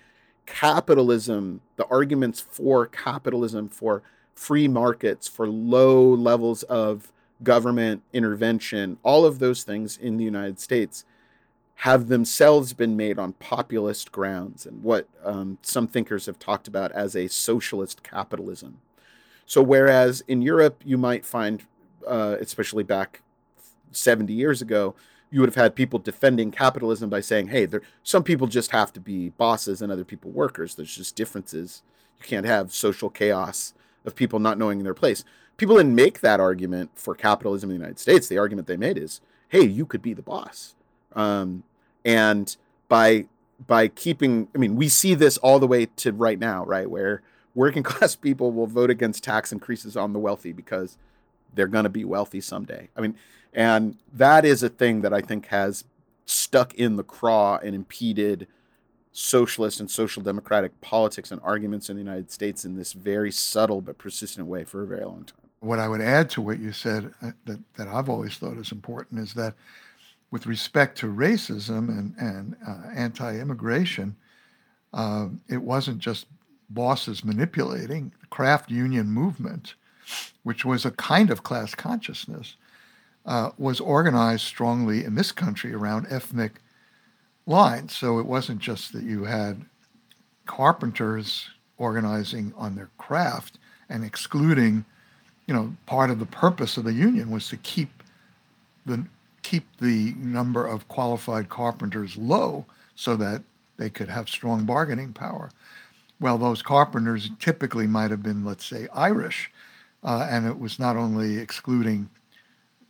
[0.47, 4.05] capitalism, the arguments for capitalism, for
[4.41, 10.59] free markets, for low levels of government intervention, all of those things in the United
[10.59, 11.05] States
[11.75, 16.91] have themselves been made on populist grounds and what um, some thinkers have talked about
[16.93, 18.79] as a socialist capitalism.
[19.45, 21.63] So, whereas in Europe, you might find,
[22.09, 23.21] uh, especially back
[23.93, 24.95] 70 years ago,
[25.31, 28.91] you would have had people defending capitalism by saying, hey, there, some people just have
[28.95, 30.77] to be bosses and other people workers.
[30.77, 31.83] There's just differences.
[32.19, 35.25] You can't have social chaos of people not knowing their place.
[35.57, 38.29] People didn't make that argument for capitalism in the United States.
[38.29, 40.75] The argument they made is, hey, you could be the boss.
[41.13, 41.65] Um,
[42.05, 42.57] and
[42.89, 43.27] by
[43.67, 47.23] by keeping i mean we see this all the way to right now right where
[47.55, 50.97] working class people will vote against tax increases on the wealthy because
[51.55, 53.15] they're going to be wealthy someday i mean
[53.53, 55.85] and that is a thing that i think has
[56.27, 58.47] stuck in the craw and impeded
[59.13, 63.81] socialist and social democratic politics and arguments in the united states in this very subtle
[63.81, 66.73] but persistent way for a very long time what i would add to what you
[66.73, 69.55] said uh, that, that i've always thought is important is that
[70.31, 74.17] with respect to racism and, and uh, anti immigration,
[74.93, 76.27] uh, it wasn't just
[76.71, 78.13] bosses manipulating.
[78.21, 79.75] The craft union movement,
[80.45, 82.57] which was a kind of class consciousness,
[83.27, 86.61] uh, was organized strongly in this country around ethnic
[87.47, 87.97] lines.
[87.97, 89.65] So it wasn't just that you had
[90.47, 91.49] carpenters
[91.79, 94.85] organizing on their craft and excluding,
[95.47, 98.03] you know, part of the purpose of the union was to keep
[98.87, 99.05] the
[99.43, 103.43] keep the number of qualified carpenters low so that
[103.79, 105.51] they could have strong bargaining power.
[106.21, 109.51] Well, those carpenters typically might have been, let's say, Irish,
[110.05, 112.11] uh, and it was not only excluding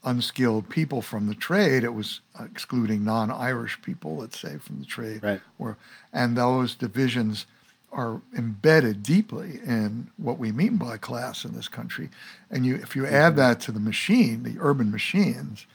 [0.04, 5.22] unskilled people from the trade, it was excluding non-Irish people, let's say, from the trade.
[5.22, 5.40] Right.
[5.58, 5.76] Or,
[6.12, 7.46] and those divisions
[7.92, 12.08] are embedded deeply in what we mean by class in this country.
[12.50, 15.66] And you, if you add that to the machine, the urban machines,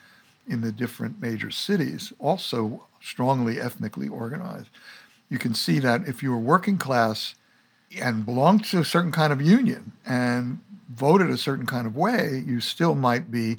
[0.47, 4.69] in the different major cities, also strongly ethnically organized.
[5.29, 7.35] You can see that if you were working class
[7.99, 10.59] and belonged to a certain kind of union and
[10.89, 13.57] voted a certain kind of way, you still might be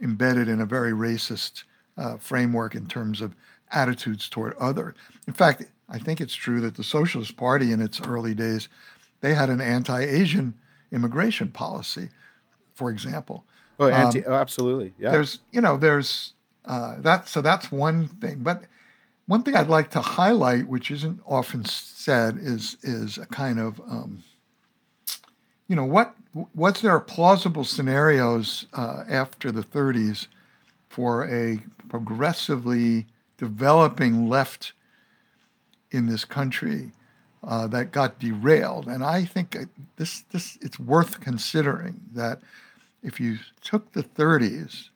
[0.00, 1.64] embedded in a very racist
[1.96, 3.34] uh, framework in terms of
[3.70, 4.94] attitudes toward other.
[5.26, 8.68] In fact, I think it's true that the Socialist Party in its early days,
[9.20, 10.54] they had an anti-Asian
[10.92, 12.08] immigration policy,
[12.74, 13.44] for example.
[13.78, 14.94] Oh, anti, um, oh, absolutely.
[14.98, 15.10] Yeah.
[15.10, 17.28] There's, you know, there's uh, that.
[17.28, 18.38] So that's one thing.
[18.38, 18.64] But
[19.26, 23.80] one thing I'd like to highlight, which isn't often said, is is a kind of,
[23.80, 24.22] um,
[25.68, 26.14] you know, what
[26.52, 30.26] what's there plausible scenarios uh, after the 30s
[30.88, 33.06] for a progressively
[33.38, 34.72] developing left
[35.90, 36.90] in this country
[37.44, 38.88] uh, that got derailed.
[38.88, 39.56] And I think
[39.96, 42.40] this this it's worth considering that
[43.02, 44.88] if you took the 30s,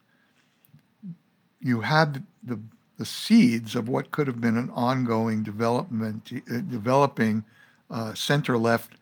[1.60, 2.58] you had the,
[2.98, 7.44] the seeds of what could have been an ongoing development, uh, developing
[7.90, 8.92] uh, center-left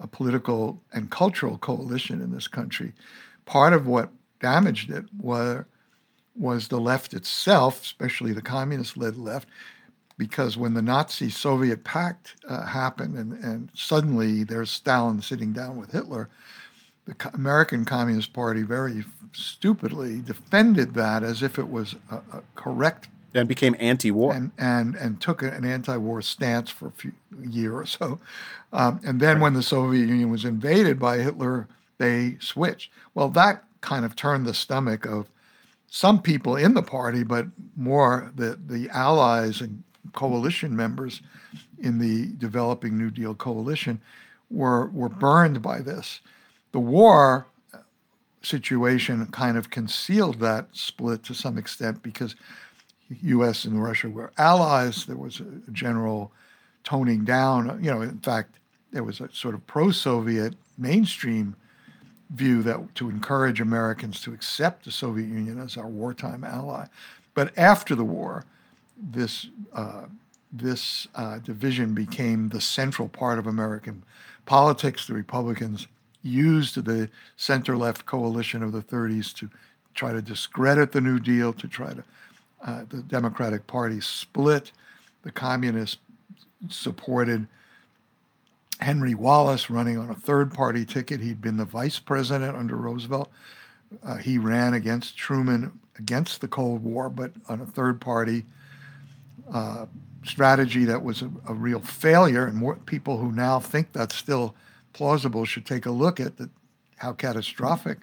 [0.00, 2.92] uh, political and cultural coalition in this country.
[3.44, 5.66] Part of what damaged it were,
[6.36, 9.48] was the left itself, especially the communist-led left,
[10.16, 15.92] because when the Nazi-Soviet pact uh, happened and, and suddenly there's Stalin sitting down with
[15.92, 16.28] Hitler,
[17.06, 23.08] the American Communist Party very stupidly defended that as if it was a, a correct
[23.34, 24.34] and became anti-war.
[24.34, 27.12] And and, and took an anti-war stance for a few,
[27.42, 28.20] year or so.
[28.72, 29.42] Um, and then right.
[29.42, 32.90] when the soviet union was invaded by hitler they switched.
[33.14, 35.28] Well that kind of turned the stomach of
[35.90, 37.46] some people in the party but
[37.76, 39.82] more the the allies and
[40.12, 41.22] coalition members
[41.78, 44.00] in the developing new deal coalition
[44.50, 46.20] were were burned by this.
[46.72, 47.46] The war
[48.42, 52.34] situation kind of concealed that split to some extent because
[53.22, 53.64] U.S.
[53.64, 55.04] and Russia were allies.
[55.06, 56.32] There was a general
[56.84, 57.78] toning down.
[57.82, 58.56] You know, in fact,
[58.92, 61.56] there was a sort of pro-Soviet mainstream
[62.30, 66.86] view that to encourage Americans to accept the Soviet Union as our wartime ally.
[67.34, 68.44] But after the war,
[68.96, 70.02] this uh,
[70.52, 74.02] this uh, division became the central part of American
[74.46, 75.06] politics.
[75.06, 75.86] The Republicans
[76.22, 79.50] used the center left coalition of the 30s to
[79.94, 82.02] try to discredit the New Deal, to try to,
[82.64, 84.72] uh, the Democratic Party split.
[85.22, 85.98] The communists
[86.68, 87.46] supported
[88.80, 91.20] Henry Wallace running on a third party ticket.
[91.20, 93.30] He'd been the vice president under Roosevelt.
[94.04, 98.44] Uh, he ran against Truman against the Cold War, but on a third party
[99.52, 99.86] uh,
[100.24, 102.46] strategy that was a, a, real failure.
[102.46, 104.54] And more people who now think that's still
[104.92, 106.50] plausible should take a look at the,
[106.96, 107.98] how catastrophic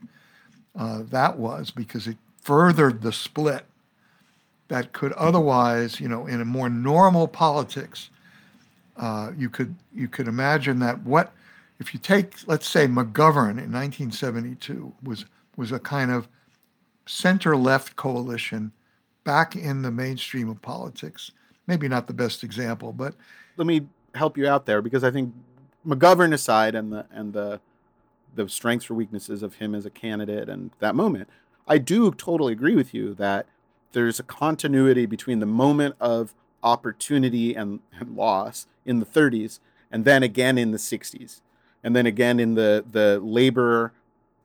[0.78, 3.66] uh, that was because it furthered the split
[4.68, 8.10] that could otherwise, you know, in a more normal politics,
[8.98, 11.34] uh, you could you could imagine that what
[11.80, 15.26] if you take let's say McGovern in 1972 was
[15.58, 16.28] was a kind of
[17.06, 18.72] center left coalition
[19.24, 21.32] back in the mainstream of politics.
[21.68, 23.16] Maybe not the best example, but
[23.58, 25.34] let me help you out there because I think
[25.86, 27.60] McGovern aside and the and the
[28.34, 31.30] the strengths or weaknesses of him as a candidate and that moment,
[31.68, 33.48] I do totally agree with you that
[33.92, 36.34] there's a continuity between the moment of
[36.64, 39.60] opportunity and, and loss in the 30s
[39.92, 41.42] and then again in the 60s
[41.84, 43.94] and then again in the the labor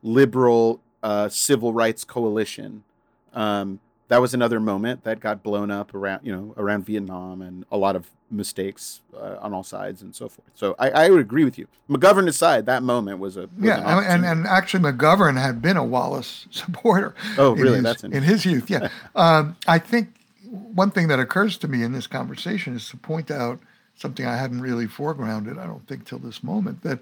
[0.03, 2.85] liberal uh, civil rights coalition.
[3.33, 3.81] Um,
[4.11, 7.77] that was another moment that got blown up around you know around Vietnam and a
[7.77, 10.49] lot of mistakes uh, on all sides and so forth.
[10.55, 11.67] So I, I, would agree with you.
[11.89, 15.77] McGovern aside, that moment was a was yeah, an and and actually McGovern had been
[15.77, 17.15] a Wallace supporter.
[17.39, 17.77] Oh, really?
[17.77, 18.69] His, That's in his youth.
[18.69, 20.15] Yeah, um, I think
[20.51, 23.61] one thing that occurs to me in this conversation is to point out
[23.95, 25.57] something I hadn't really foregrounded.
[25.59, 26.99] I don't think till this moment that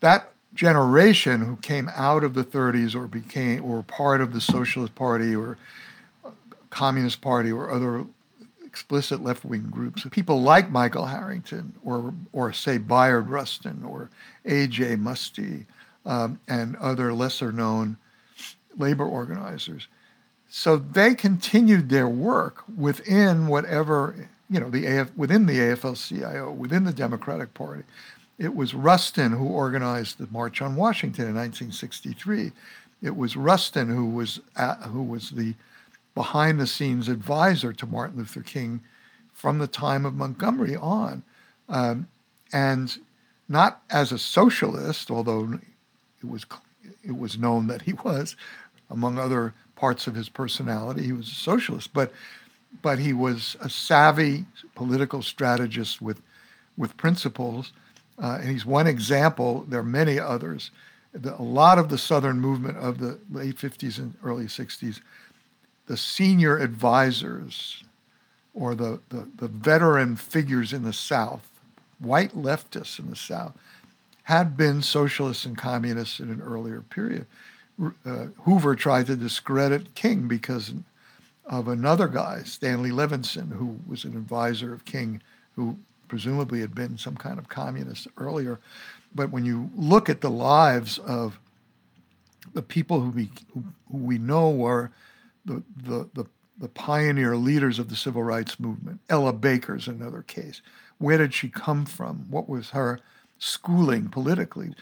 [0.00, 4.94] that generation who came out of the 30s or became or part of the Socialist
[4.94, 5.58] Party or
[6.70, 8.04] Communist Party or other
[8.64, 14.10] explicit left wing groups, people like Michael Harrington or, or say Bayard Rustin or
[14.44, 14.96] A.J.
[14.96, 15.64] Muste
[16.04, 17.96] um, and other lesser known
[18.76, 19.88] labor organizers.
[20.48, 26.84] So they continued their work within whatever, you know, the AF, within the AFL-CIO, within
[26.84, 27.82] the Democratic Party.
[28.38, 32.52] It was Rustin who organized the March on Washington in 1963.
[33.02, 35.54] It was Rustin who was at, who was the
[36.14, 38.80] behind the scenes advisor to Martin Luther King
[39.32, 41.22] from the time of Montgomery on.
[41.68, 42.08] Um,
[42.52, 42.98] and
[43.48, 45.60] not as a socialist, although
[46.20, 46.44] it was,
[47.04, 48.36] it was known that he was,
[48.90, 52.12] among other parts of his personality, he was a socialist, but,
[52.82, 54.44] but he was a savvy
[54.74, 56.20] political strategist with,
[56.76, 57.72] with principles.
[58.20, 59.64] Uh, and he's one example.
[59.68, 60.72] There are many others.
[61.12, 65.00] The, a lot of the Southern movement of the late 50s and early 60s
[65.88, 67.82] the senior advisors
[68.54, 71.48] or the, the, the veteran figures in the South,
[71.98, 73.52] white leftists in the South,
[74.24, 77.26] had been socialists and communists in an earlier period.
[78.04, 80.74] Uh, Hoover tried to discredit King because
[81.46, 85.22] of another guy, Stanley Levinson, who was an advisor of King,
[85.56, 85.78] who
[86.08, 88.60] presumably had been some kind of communist earlier.
[89.14, 91.38] But when you look at the lives of
[92.52, 94.90] the people who we, who we know were
[95.48, 96.26] the, the, the,
[96.58, 99.00] the pioneer leaders of the civil rights movement.
[99.08, 100.62] Ella Baker's another case.
[100.98, 102.26] Where did she come from?
[102.30, 103.00] What was her
[103.38, 104.74] schooling politically?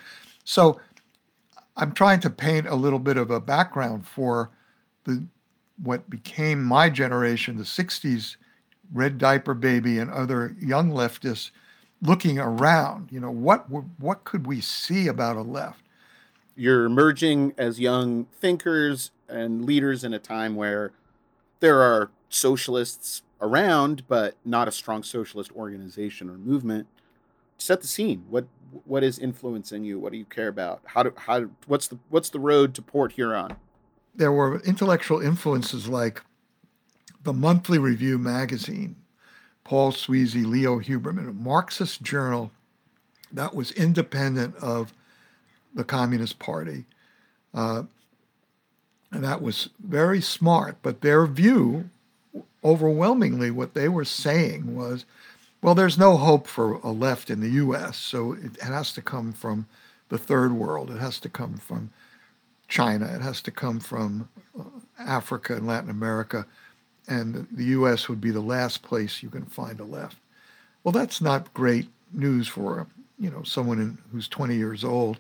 [0.45, 0.81] So
[1.77, 4.51] I'm trying to paint a little bit of a background for
[5.05, 5.25] the
[5.83, 8.37] what became my generation, the 60s
[8.93, 11.51] red diaper baby and other young leftists
[12.03, 15.83] looking around, you know, what what could we see about a left?
[16.55, 20.93] You're emerging as young thinkers and leaders in a time where
[21.61, 26.87] there are socialists around, but not a strong socialist organization or movement.
[27.59, 28.25] Set the scene.
[28.29, 28.47] What
[28.85, 29.99] what is influencing you?
[29.99, 30.83] What do you care about?
[30.85, 33.57] How do how what's the what's the road to Port Huron?
[34.15, 36.23] There were intellectual influences like
[37.23, 38.97] the Monthly Review magazine,
[39.65, 42.51] Paul Sweezy, Leo Huberman, a Marxist journal
[43.33, 44.93] that was independent of
[45.75, 46.85] the Communist Party.
[47.53, 47.83] Uh,
[49.13, 50.77] and that was very smart.
[50.83, 51.91] But their view,
[52.65, 55.05] overwhelmingly, what they were saying was,
[55.63, 59.33] well, there's no hope for a left in the U.S., so it has to come
[59.33, 59.67] from
[60.09, 60.91] the third world.
[60.91, 61.91] It has to come from
[62.69, 63.07] China.
[63.07, 64.29] It has to come from
[64.59, 64.65] uh,
[64.99, 66.47] Africa and Latin America.
[67.09, 68.09] And the U.S.
[68.09, 70.17] would be the last place you can find a left.
[70.85, 72.87] Well, that's not great news for
[73.19, 75.19] you know someone in, who's 20 years old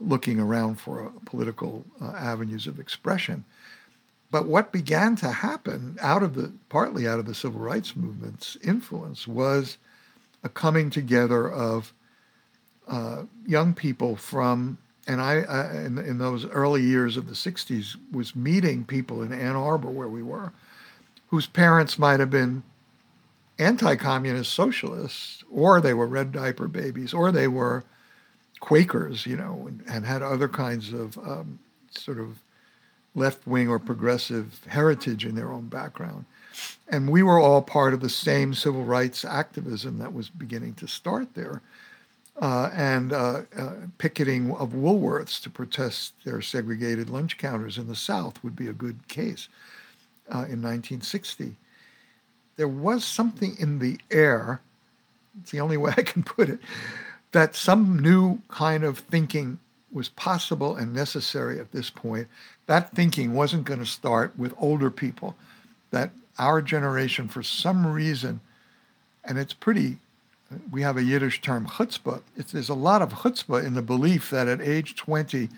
[0.00, 3.44] looking around for uh, political uh, avenues of expression.
[4.30, 8.56] But what began to happen out of the partly out of the civil rights movement's
[8.62, 9.76] influence was
[10.42, 11.92] a coming together of
[12.88, 17.96] uh, young people from and I, I in, in, those early years of the 60s
[18.12, 20.52] was meeting people in Ann Arbor where we were
[21.30, 22.62] whose parents might have been
[23.58, 27.84] anti-communist socialists, or they were red diaper babies, or they were
[28.60, 31.58] Quakers, you know, and, and had other kinds of um,
[31.90, 32.38] sort of
[33.14, 36.24] left-wing or progressive heritage in their own background.
[36.88, 40.86] And we were all part of the same civil rights activism that was beginning to
[40.86, 41.62] start there.
[42.40, 47.94] Uh, and uh, uh, picketing of Woolworths to protest their segregated lunch counters in the
[47.94, 49.48] South would be a good case
[50.28, 51.56] uh, in 1960.
[52.56, 54.62] There was something in the air,
[55.40, 56.60] it's the only way I can put it,
[57.32, 59.58] that some new kind of thinking
[59.92, 62.28] was possible and necessary at this point.
[62.66, 65.36] That thinking wasn't going to start with older people,
[65.90, 68.40] that our generation, for some reason,
[69.24, 69.98] and it's pretty
[70.70, 72.22] we have a Yiddish term chutzpah.
[72.36, 75.48] It's, there's a lot of chutzpah in the belief that at age 20,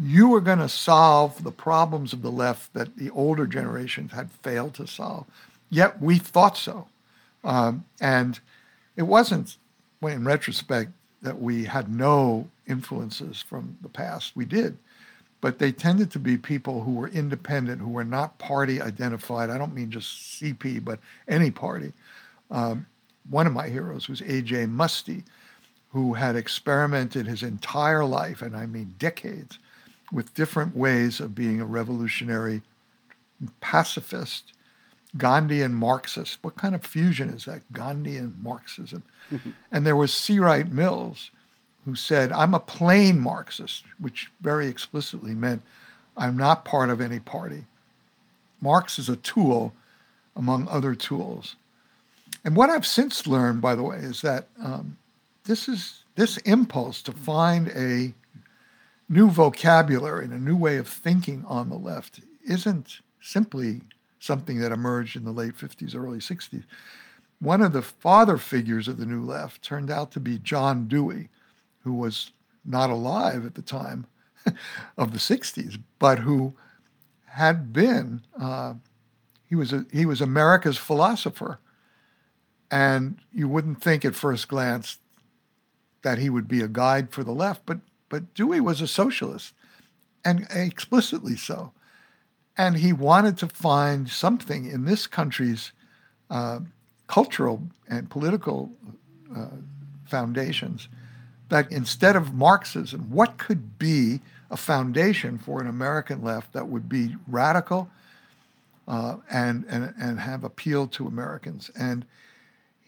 [0.00, 4.30] you are going to solve the problems of the left that the older generations had
[4.30, 5.26] failed to solve.
[5.70, 6.86] Yet we thought so.
[7.44, 8.38] Um, and
[8.96, 9.56] it wasn't,
[10.10, 10.90] in retrospect,
[11.22, 14.32] that we had no influences from the past.
[14.34, 14.76] We did.
[15.40, 19.50] But they tended to be people who were independent, who were not party identified.
[19.50, 20.98] I don't mean just CP, but
[21.28, 21.92] any party.
[22.50, 22.86] Um,
[23.30, 24.66] one of my heroes was A.J.
[24.66, 25.22] Muste,
[25.90, 29.58] who had experimented his entire life, and I mean decades,
[30.12, 32.62] with different ways of being a revolutionary
[33.60, 34.52] pacifist,
[35.16, 36.38] Gandhian Marxist.
[36.42, 37.70] What kind of fusion is that?
[37.72, 39.02] Gandhian Marxism.
[39.30, 39.50] Mm-hmm.
[39.72, 40.38] And there was C.
[40.38, 41.30] Wright Mills,
[41.84, 45.62] who said, I'm a plain Marxist, which very explicitly meant
[46.16, 47.64] I'm not part of any party.
[48.60, 49.72] Marx is a tool
[50.36, 51.56] among other tools.
[52.44, 54.96] And what I've since learned, by the way, is that um,
[55.44, 58.12] this is this impulse to find a
[59.08, 63.80] new vocabulary and a new way of thinking on the left isn't simply
[64.22, 66.64] something that emerged in the late 50s, early 60s.
[67.40, 71.28] One of the father figures of the new left turned out to be John Dewey,
[71.80, 72.30] who was
[72.64, 74.06] not alive at the time
[74.96, 76.54] of the 60s, but who
[77.24, 78.74] had been, uh,
[79.48, 81.58] he, was a, he was America's philosopher
[82.70, 84.98] and you wouldn't think at first glance
[86.02, 89.54] that he would be a guide for the left, but but Dewey was a socialist,
[90.22, 91.72] and explicitly so.
[92.56, 95.72] And he wanted to find something in this country's
[96.30, 96.60] uh,
[97.06, 98.70] cultural and political
[99.34, 99.48] uh,
[100.06, 100.88] foundations
[101.48, 106.88] that instead of Marxism, what could be a foundation for an American left that would
[106.88, 107.90] be radical
[108.88, 111.70] uh, and, and, and have appeal to Americans?
[111.78, 112.04] And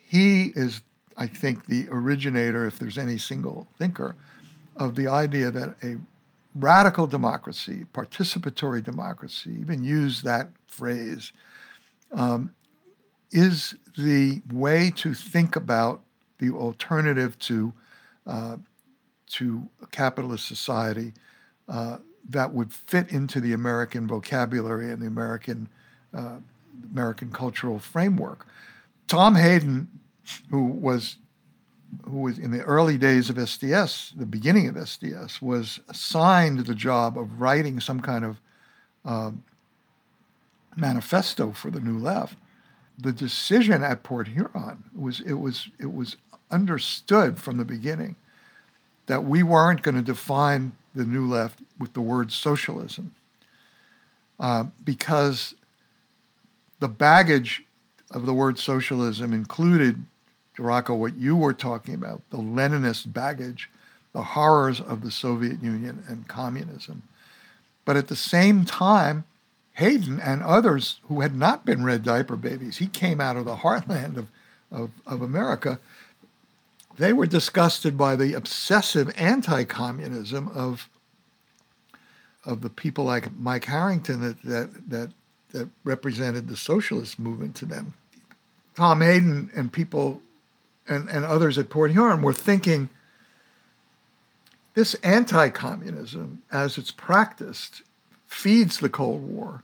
[0.08, 0.80] he is,
[1.16, 4.16] I think, the originator, if there's any single thinker,
[4.76, 5.96] of the idea that a
[6.54, 11.32] radical democracy, participatory democracy, even use that phrase,
[12.12, 12.54] um,
[13.32, 16.02] is the way to think about
[16.38, 17.72] the alternative to
[18.26, 18.56] uh,
[19.26, 21.12] to capitalist society
[21.68, 21.98] uh,
[22.28, 25.68] that would fit into the American vocabulary and the American
[26.16, 26.36] uh,
[26.92, 28.46] American cultural framework.
[29.08, 29.88] Tom Hayden,
[30.50, 31.16] who was
[32.04, 36.74] who was in the early days of SDS, the beginning of SDS, was assigned the
[36.74, 38.40] job of writing some kind of
[39.04, 39.30] uh,
[40.76, 42.36] manifesto for the New Left.
[42.98, 46.16] The decision at Port Huron was it was it was
[46.50, 48.16] understood from the beginning
[49.06, 53.14] that we weren't going to define the New Left with the word socialism
[54.38, 55.54] uh, because
[56.80, 57.64] the baggage
[58.10, 60.04] of the word socialism included,
[60.62, 63.70] Rocco, what you were talking about, the Leninist baggage,
[64.12, 67.02] the horrors of the Soviet Union and communism.
[67.84, 69.24] But at the same time,
[69.74, 73.56] Hayden and others who had not been red diaper babies, he came out of the
[73.56, 74.28] heartland of,
[74.70, 75.80] of, of America,
[76.96, 80.88] they were disgusted by the obsessive anti-communism of
[82.46, 85.10] of the people like Mike Harrington that that that
[85.52, 87.94] that represented the socialist movement to them.
[88.76, 90.20] Tom Hayden and people
[90.88, 92.88] and, and others at Port Huron were thinking
[94.74, 97.82] this anti communism, as it's practiced,
[98.26, 99.62] feeds the Cold War.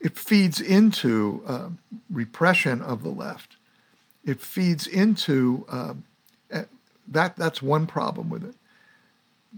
[0.00, 1.68] It feeds into uh,
[2.10, 3.56] repression of the left.
[4.24, 5.94] It feeds into uh,
[7.08, 7.36] that.
[7.36, 8.54] That's one problem with it.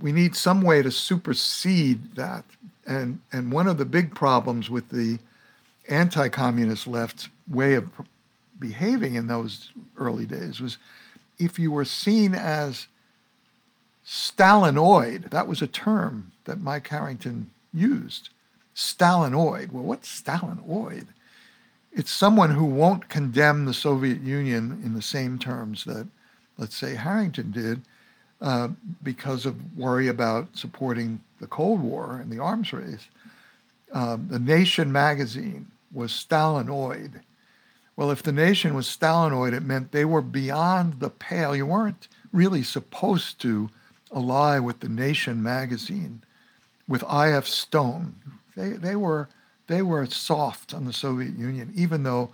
[0.01, 2.45] We need some way to supersede that.
[2.87, 5.19] And, and one of the big problems with the
[5.89, 7.91] anti communist left's way of
[8.61, 10.79] behaving in those early days was
[11.39, 12.87] if you were seen as
[14.07, 18.29] Stalinoid, that was a term that Mike Harrington used.
[18.75, 19.73] Stalinoid.
[19.73, 21.07] Well, what's Stalinoid?
[21.93, 26.07] it's someone who won't condemn the Soviet Union in the same terms that,
[26.57, 27.81] let's say, Harrington did,
[28.41, 28.69] uh,
[29.03, 33.09] because of worry about supporting the Cold War and the arms race.
[33.93, 37.21] Um, the Nation magazine was Stalinoid.
[37.97, 41.55] Well, if the nation was Stalinoid, it meant they were beyond the pale.
[41.55, 43.69] You weren't really supposed to
[44.15, 46.23] ally with the Nation magazine,
[46.89, 47.47] with I.F.
[47.47, 48.15] Stone.
[48.57, 49.29] They, they, were,
[49.67, 52.31] they were soft on the Soviet Union, even though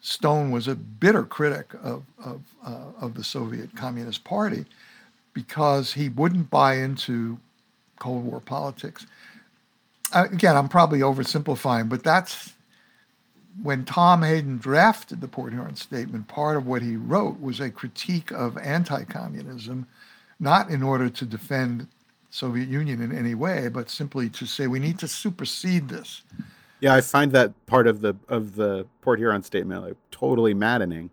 [0.00, 4.66] Stone was a bitter critic of, of, uh, of the Soviet Communist Party
[5.32, 7.38] because he wouldn't buy into
[7.98, 9.06] Cold War politics.
[10.12, 12.53] Uh, again, I'm probably oversimplifying, but that's
[13.62, 17.70] when Tom Hayden drafted the Port Huron Statement, part of what he wrote was a
[17.70, 19.86] critique of anti-communism,
[20.40, 21.86] not in order to defend
[22.30, 26.22] Soviet Union in any way, but simply to say we need to supersede this.
[26.80, 31.10] Yeah, I find that part of the of the Port Huron Statement like totally maddening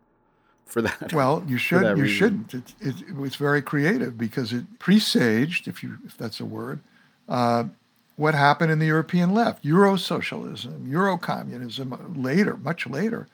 [0.66, 1.14] for that.
[1.14, 2.18] Well, you should you reason.
[2.18, 2.54] shouldn't.
[2.54, 6.80] It, it, it, was very creative because it presaged, if you if that's a word,
[7.30, 7.66] uh,
[8.16, 12.14] what happened in the European left, Euro socialism, Euro communism.
[12.22, 13.28] Later, much later,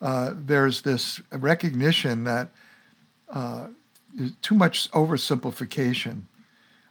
[0.00, 2.48] uh, there's this recognition that
[3.32, 3.68] uh,
[4.40, 6.22] too much oversimplification.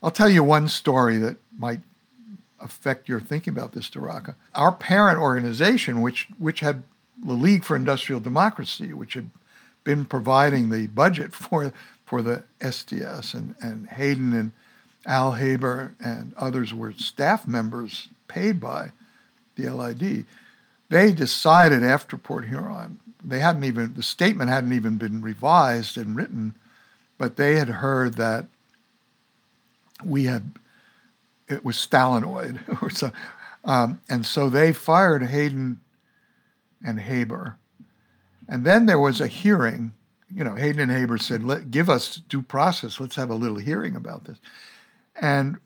[0.01, 1.81] I'll tell you one story that might
[2.59, 4.35] affect your thinking about this, Daraka.
[4.55, 6.83] Our parent organization, which which had
[7.23, 9.29] the League for Industrial Democracy, which had
[9.83, 11.73] been providing the budget for
[12.05, 14.51] for the SDS, and, and Hayden and
[15.05, 18.91] Al Haber and others were staff members paid by
[19.55, 20.25] the LID.
[20.89, 26.15] They decided after Port Huron, they hadn't even the statement hadn't even been revised and
[26.15, 26.55] written,
[27.17, 28.45] but they had heard that
[30.03, 30.51] we had
[31.47, 33.11] it was Stalinoid or so,
[33.63, 35.79] um, and so they fired Hayden
[36.83, 37.57] and Haber
[38.51, 39.93] and then there was a hearing.
[40.33, 42.99] You know, Hayden and Haber said, Let, give us due process.
[42.99, 44.37] Let's have a little hearing about this.
[45.15, 45.57] And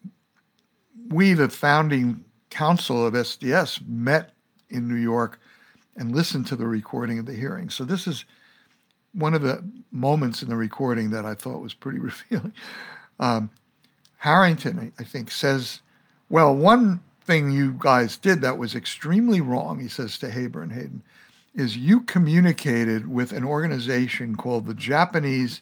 [1.10, 4.32] we, the founding council of SDS, met
[4.70, 5.40] in New York
[5.96, 7.70] and listened to the recording of the hearing.
[7.70, 8.26] So this is
[9.14, 12.00] one of the moments in the recording that I thought was pretty
[12.32, 12.54] revealing.
[13.20, 13.50] Um,
[14.18, 15.82] Harrington, I think, says,
[16.30, 20.72] well, one thing you guys did that was extremely wrong, he says to Haber and
[20.72, 21.04] Hayden,
[21.54, 25.62] is you communicated with an organization called the Japanese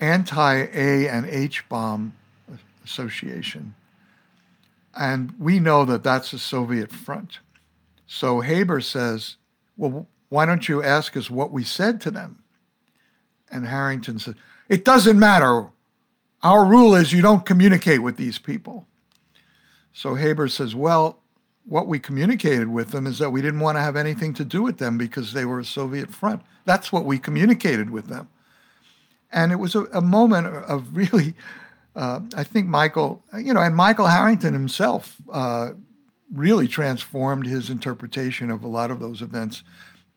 [0.00, 2.14] Anti-A and H Bomb
[2.86, 3.74] Association.
[4.98, 7.40] And we know that that's a Soviet front.
[8.06, 9.36] So Haber says,
[9.76, 12.42] well, why don't you ask us what we said to them?
[13.50, 14.36] And Harrington said,
[14.68, 15.68] it doesn't matter.
[16.42, 18.86] Our rule is you don't communicate with these people.
[19.92, 21.18] So Haber says, well,
[21.64, 24.62] what we communicated with them is that we didn't want to have anything to do
[24.62, 26.42] with them because they were a Soviet front.
[26.64, 28.28] That's what we communicated with them.
[29.32, 31.34] And it was a, a moment of really,
[31.96, 35.70] uh, I think Michael, you know, and Michael Harrington himself uh,
[36.32, 39.62] really transformed his interpretation of a lot of those events,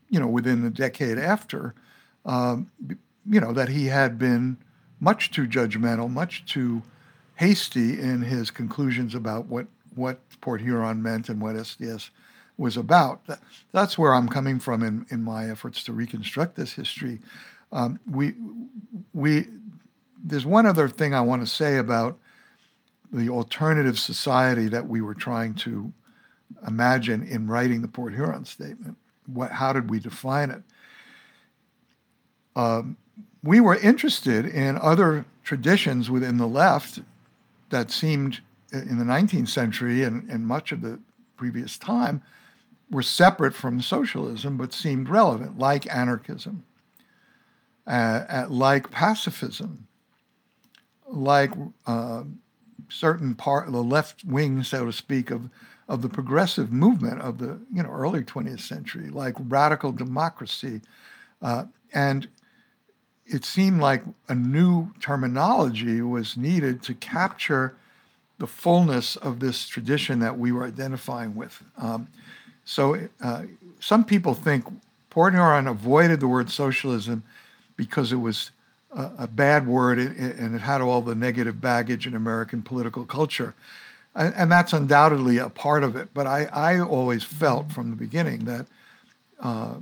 [0.09, 1.73] you know, within the decade after,
[2.25, 2.69] um,
[3.30, 4.57] you know, that he had been
[4.99, 6.84] much too judgmental, much too
[7.36, 9.65] hasty in his conclusions about what
[9.95, 12.09] what Port Huron meant and what SDS
[12.57, 13.25] was about.
[13.25, 13.39] That,
[13.71, 17.19] that's where I'm coming from in, in my efforts to reconstruct this history.
[17.71, 18.34] Um, we,
[19.13, 19.47] we,
[20.24, 22.17] there's one other thing I want to say about
[23.11, 25.91] the alternative society that we were trying to
[26.67, 28.97] imagine in writing the Port Huron Statement.
[29.28, 30.61] What, how did we define it?
[32.55, 32.97] Um,
[33.43, 36.99] we were interested in other traditions within the left
[37.70, 38.41] that seemed
[38.72, 40.99] in the 19th century and, and much of the
[41.38, 42.22] previous time
[42.91, 46.63] were separate from socialism but seemed relevant, like anarchism,
[47.88, 49.88] uh, uh, like pacifism,
[51.12, 51.51] like
[51.86, 52.24] uh,
[52.89, 55.49] certain part, the left wing, so to speak, of
[55.88, 60.82] of the progressive movement of the you know early 20th century, like radical democracy,
[61.41, 62.28] uh, and
[63.26, 67.76] it seemed like a new terminology was needed to capture
[68.39, 71.62] the fullness of this tradition that we were identifying with.
[71.78, 72.07] Um,
[72.66, 73.43] so uh,
[73.80, 74.66] some people think
[75.10, 77.24] Port Huron avoided the word socialism
[77.76, 78.51] because it was
[78.92, 83.54] a, bad word and it had all the negative baggage in American political culture.
[84.16, 86.10] And, and that's undoubtedly a part of it.
[86.14, 88.66] But I, I always felt from the beginning that
[89.40, 89.76] uh,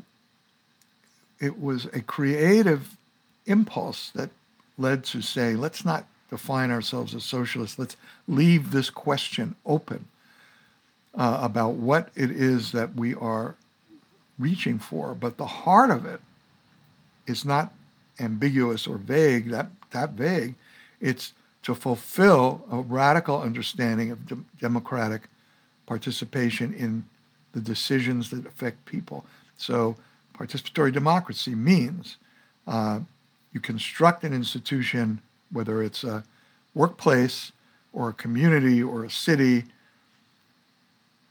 [1.39, 2.97] it was a creative
[3.45, 4.29] impulse that
[4.77, 7.79] led to say, let's not define ourselves as socialists.
[7.79, 7.95] Let's
[8.27, 10.05] leave this question open
[11.15, 13.55] uh, about what it is that we are
[14.37, 15.15] reaching for.
[15.15, 16.19] But the heart of it
[17.25, 17.73] is not
[18.19, 20.55] ambiguous or vague, that, that vague.
[20.99, 25.23] It's to fulfill a radical understanding of de- democratic
[25.85, 27.05] participation in
[27.53, 29.25] the decisions that affect people.
[29.57, 29.95] So,
[30.37, 32.17] participatory democracy means
[32.67, 32.99] uh,
[33.53, 36.23] you construct an institution, whether it's a
[36.73, 37.51] workplace
[37.91, 39.63] or a community or a city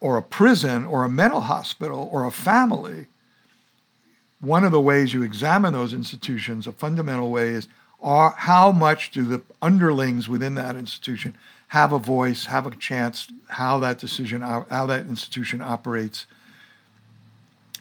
[0.01, 3.07] or a prison or a mental hospital or a family,
[4.47, 7.69] one of the ways you examine those institutions, a fundamental way, is
[8.01, 11.37] are how much do the underlings within that institution
[11.69, 16.27] have a voice, have a chance, how that decision, how that institution operates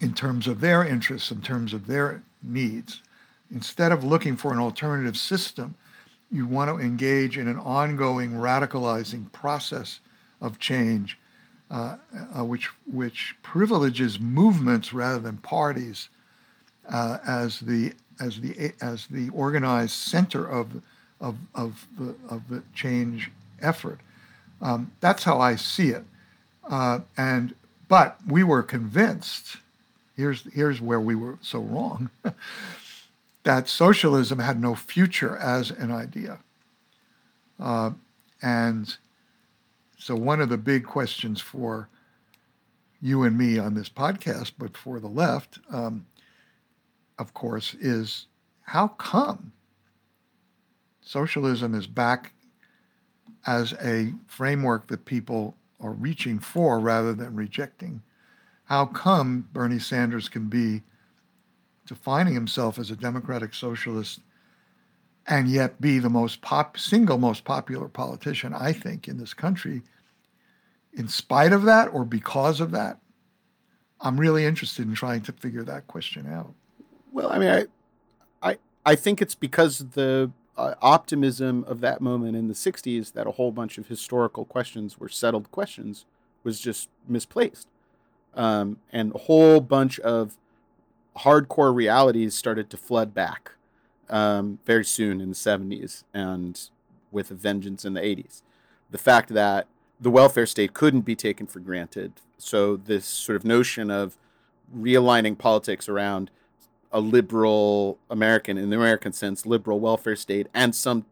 [0.01, 3.01] in terms of their interests, in terms of their needs.
[3.51, 5.75] Instead of looking for an alternative system,
[6.31, 9.99] you want to engage in an ongoing radicalizing process
[10.41, 11.19] of change,
[11.69, 11.97] uh,
[12.35, 16.09] uh, which which privileges movements rather than parties
[16.89, 20.81] uh, as the as the as the organized center of
[21.19, 23.31] of of the of the change
[23.61, 23.99] effort.
[24.61, 26.05] Um, that's how I see it.
[26.69, 27.53] Uh, and
[27.87, 29.57] but we were convinced.
[30.15, 32.09] Here's here's where we were so wrong.
[33.43, 36.39] that socialism had no future as an idea.
[37.59, 37.91] Uh,
[38.41, 38.97] and
[39.97, 41.87] so, one of the big questions for
[43.01, 46.05] you and me on this podcast, but for the left, um,
[47.17, 48.27] of course, is
[48.61, 49.51] how come
[51.01, 52.33] socialism is back
[53.45, 58.01] as a framework that people are reaching for rather than rejecting?
[58.65, 60.81] How come Bernie Sanders can be
[61.85, 64.19] defining himself as a democratic socialist
[65.27, 69.81] and yet be the most pop, single most popular politician, I think, in this country,
[70.93, 72.99] in spite of that or because of that?
[74.01, 76.53] I'm really interested in trying to figure that question out.
[77.15, 77.65] Well, I mean, I,
[78.49, 83.25] I, I think it's because the uh, optimism of that moment in the '60s that
[83.25, 86.03] a whole bunch of historical questions were settled questions
[86.43, 87.69] was just misplaced,
[88.33, 90.35] um, and a whole bunch of
[91.19, 93.53] hardcore realities started to flood back
[94.09, 96.69] um, very soon in the 70s and
[97.13, 98.41] with a vengeance in the 80s.
[98.91, 99.67] The fact that
[100.01, 102.11] the welfare state couldn't be taken for granted.
[102.37, 104.17] So, this sort of notion of
[104.77, 106.29] realigning politics around
[106.95, 111.05] a liberal American, in the American sense, liberal welfare state and some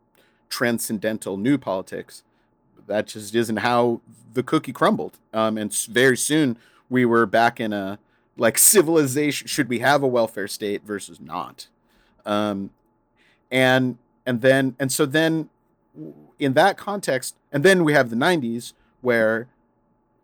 [0.47, 2.23] transcendental new politics,
[2.87, 3.99] that just isn't how
[4.33, 5.19] the cookie crumbled.
[5.33, 6.57] Um, and very soon
[6.89, 7.99] we were back in a
[8.37, 11.67] like civilization should we have a welfare state versus not
[12.25, 12.69] um,
[13.51, 15.49] and and then and so then
[16.39, 19.47] in that context and then we have the 90s where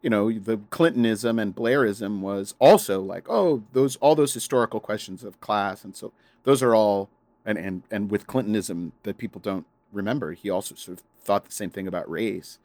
[0.01, 5.23] you know the clintonism and blairism was also like oh those all those historical questions
[5.23, 6.11] of class and so
[6.43, 7.09] those are all
[7.45, 11.51] and and and with clintonism that people don't remember he also sort of thought the
[11.51, 12.59] same thing about race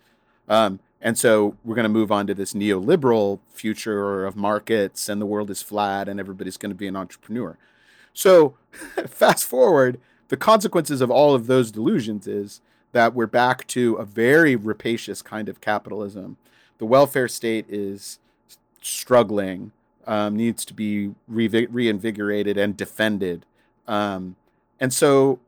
[0.49, 5.21] um, and so we're going to move on to this neoliberal future of markets and
[5.21, 7.59] the world is flat and everybody's going to be an entrepreneur.
[8.13, 8.55] So
[9.07, 12.61] fast forward, the consequences of all of those delusions is
[12.93, 16.37] that we're back to a very rapacious kind of capitalism.
[16.79, 18.19] The welfare state is
[18.81, 19.73] struggling,
[20.07, 23.47] um, needs to be re- reinvigorated and defended.
[23.87, 24.37] Um,
[24.81, 25.39] and so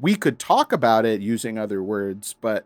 [0.00, 2.64] we could talk about it using other words, but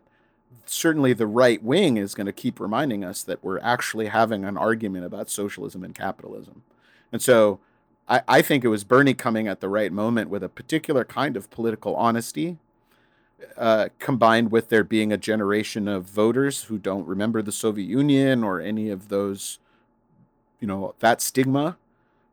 [0.65, 4.57] certainly the right wing is going to keep reminding us that we're actually having an
[4.57, 6.63] argument about socialism and capitalism.
[7.11, 7.59] And so
[8.07, 11.37] I, I think it was Bernie coming at the right moment with a particular kind
[11.37, 12.57] of political honesty,
[13.57, 18.43] uh, combined with there being a generation of voters who don't remember the Soviet Union
[18.43, 19.59] or any of those,
[20.59, 21.77] you know, that stigma.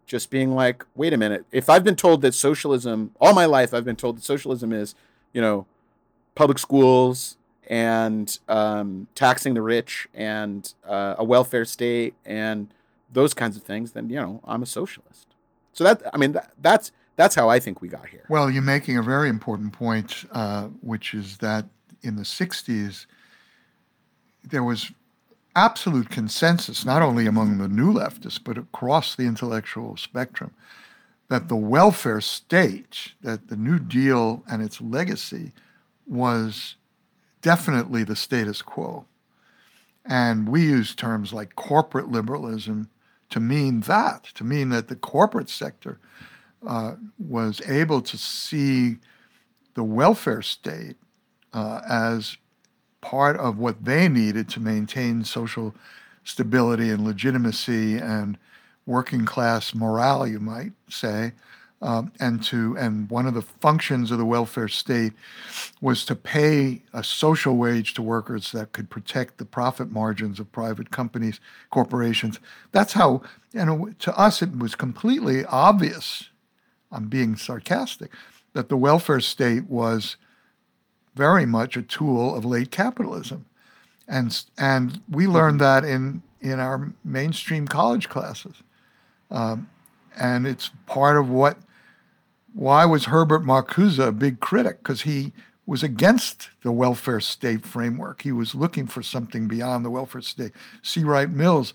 [0.07, 3.75] Just being like, wait a minute, if I've been told that socialism, all my life,
[3.75, 4.95] I've been told that socialism is,
[5.33, 5.67] you know,
[6.37, 7.37] public schools,
[7.67, 12.69] and um, taxing the rich and uh, a welfare state and
[13.13, 15.27] those kinds of things, then you know I'm a socialist.
[15.73, 18.25] So that I mean that, that's that's how I think we got here.
[18.29, 21.67] Well, you're making a very important point, uh, which is that
[22.03, 23.07] in the '60s
[24.45, 24.93] there was
[25.57, 30.53] absolute consensus, not only among the new leftists but across the intellectual spectrum,
[31.29, 35.53] that the welfare state, that the New Deal and its legacy
[36.07, 36.77] was
[37.43, 39.07] definitely the status quo.
[40.05, 42.91] And we use terms like corporate liberalism
[43.31, 45.99] to mean that, to mean that the corporate sector
[46.67, 48.97] uh, was able to see
[49.75, 50.97] the welfare state
[51.53, 52.37] uh, as
[53.01, 55.75] part of what they needed to maintain social
[56.25, 58.37] stability and legitimacy and
[58.85, 61.33] working class morale, you might say.
[61.83, 65.13] Um, and to and one of the functions of the welfare state
[65.83, 70.51] was to pay a social wage to workers that could protect the profit margins of
[70.53, 71.39] private companies,
[71.69, 72.41] corporations.
[72.73, 73.21] That's how,
[73.67, 76.31] know, to us it was completely obvious.
[76.97, 78.11] I'm being sarcastic
[78.55, 80.17] that the welfare state was
[81.15, 83.45] very much a tool of late capitalism,
[84.09, 88.63] and and we learned that in in our mainstream college classes.
[89.31, 89.69] Um,
[90.19, 91.59] and it's part of what
[92.55, 94.79] why was Herbert Marcuse a big critic?
[94.79, 95.33] Because he
[95.67, 98.23] was against the welfare state framework.
[98.23, 100.53] He was looking for something beyond the welfare state.
[100.83, 101.05] C.
[101.05, 101.75] Wright Mills,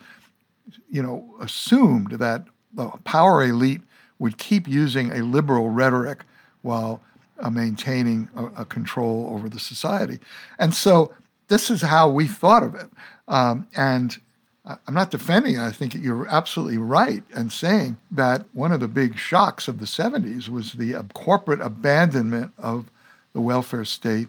[0.90, 3.82] you know, assumed that the power elite
[4.22, 6.24] would keep using a liberal rhetoric
[6.62, 7.02] while
[7.40, 10.20] uh, maintaining a, a, control over the society.
[10.60, 11.12] And so
[11.48, 12.88] this is how we thought of it.
[13.28, 14.16] Um, and
[14.64, 15.58] I'm not defending.
[15.58, 19.88] I think you're absolutely right in saying that one of the big shocks of the
[19.88, 22.92] 70s was the corporate abandonment of
[23.34, 24.28] the welfare state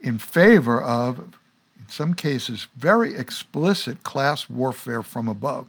[0.00, 5.68] in favor of, in some cases, very explicit class warfare from above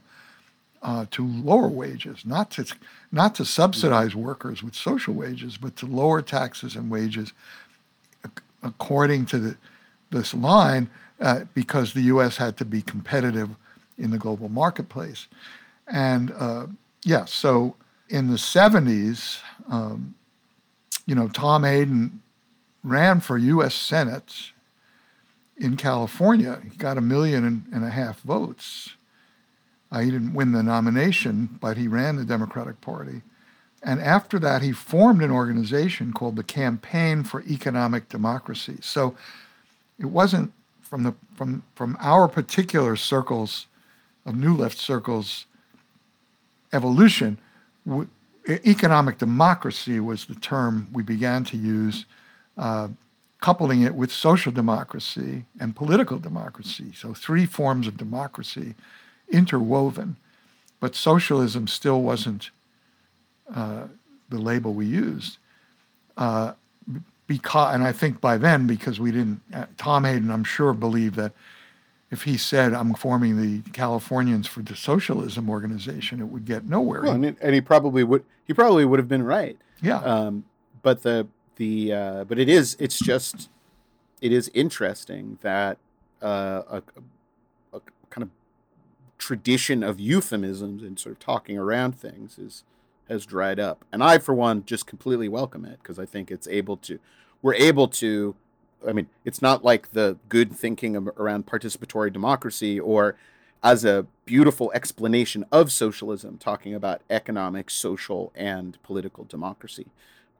[0.82, 2.66] uh, to lower wages, not to,
[3.10, 7.32] not to subsidize workers with social wages, but to lower taxes and wages
[8.62, 9.56] according to the,
[10.10, 10.88] this line
[11.20, 12.36] uh, because the U.S.
[12.36, 13.50] had to be competitive
[13.98, 15.28] in the global marketplace.
[15.86, 16.66] And uh,
[17.04, 17.76] yeah, so
[18.08, 20.14] in the 70s, um,
[21.06, 22.22] you know, Tom Hayden
[22.84, 23.74] ran for U.S.
[23.74, 24.52] Senate
[25.56, 26.60] in California.
[26.64, 28.96] He got a million and a half votes.
[29.92, 33.22] Uh, he didn't win the nomination, but he ran the Democratic Party.
[33.82, 38.78] And after that, he formed an organization called the Campaign for Economic Democracy.
[38.80, 39.14] So
[39.98, 43.66] it wasn't from the from from our particular circles
[44.24, 45.46] of New Left circles
[46.72, 47.38] evolution,
[47.86, 48.08] w-
[48.48, 52.06] economic democracy was the term we began to use,
[52.58, 52.88] uh,
[53.40, 56.92] coupling it with social democracy and political democracy.
[56.94, 58.74] So, three forms of democracy
[59.32, 60.16] interwoven.
[60.80, 62.50] But socialism still wasn't
[63.54, 63.84] uh,
[64.28, 65.38] the label we used.
[66.16, 66.52] Uh,
[67.26, 71.16] because, and I think by then, because we didn't, uh, Tom Hayden, I'm sure, believed
[71.16, 71.32] that
[72.10, 77.02] if he said I'm forming the Californians for the Socialism organization, it would get nowhere.
[77.02, 78.24] Well, and, and he probably would.
[78.44, 79.56] He probably would have been right.
[79.80, 79.98] Yeah.
[79.98, 80.44] Um,
[80.82, 81.26] but the
[81.56, 83.48] the uh, but it is it's just
[84.20, 85.78] it is interesting that
[86.20, 87.04] uh, a, a kind of
[89.22, 92.64] tradition of euphemisms and sort of talking around things is
[93.08, 96.48] has dried up, and I for one just completely welcome it because I think it's
[96.48, 96.98] able to
[97.40, 98.34] we're able to
[98.86, 103.16] I mean, it's not like the good thinking around participatory democracy or
[103.62, 109.86] as a beautiful explanation of socialism, talking about economic, social, and political democracy.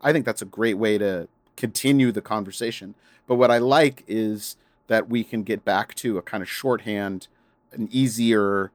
[0.01, 2.97] I think that's a great way to continue the conversation.
[3.29, 4.57] But what I like is
[4.89, 7.29] that we can get back to a kind of shorthand,
[7.73, 8.71] an easier,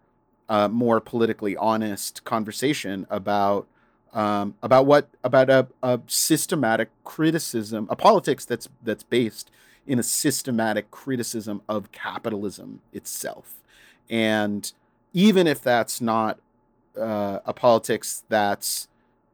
[0.50, 3.68] uh, more politically honest conversation about
[4.14, 9.52] um, about what about a, a systematic criticism, a politics that's that's based
[9.86, 13.56] in a systematic criticism of capitalism itself.
[14.10, 14.72] And
[15.14, 16.40] even if that's not
[16.98, 18.88] uh, a politics that's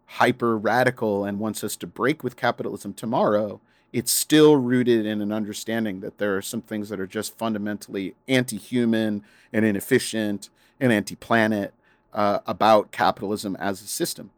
[0.05, 3.59] hyper radical and wants us to break with capitalism tomorrow,
[3.93, 8.15] it's still rooted in an understanding that there are some things that are just fundamentally
[8.27, 9.23] anti human
[9.53, 11.73] and inefficient and anti planet
[12.11, 14.31] uh, about capitalism as a system,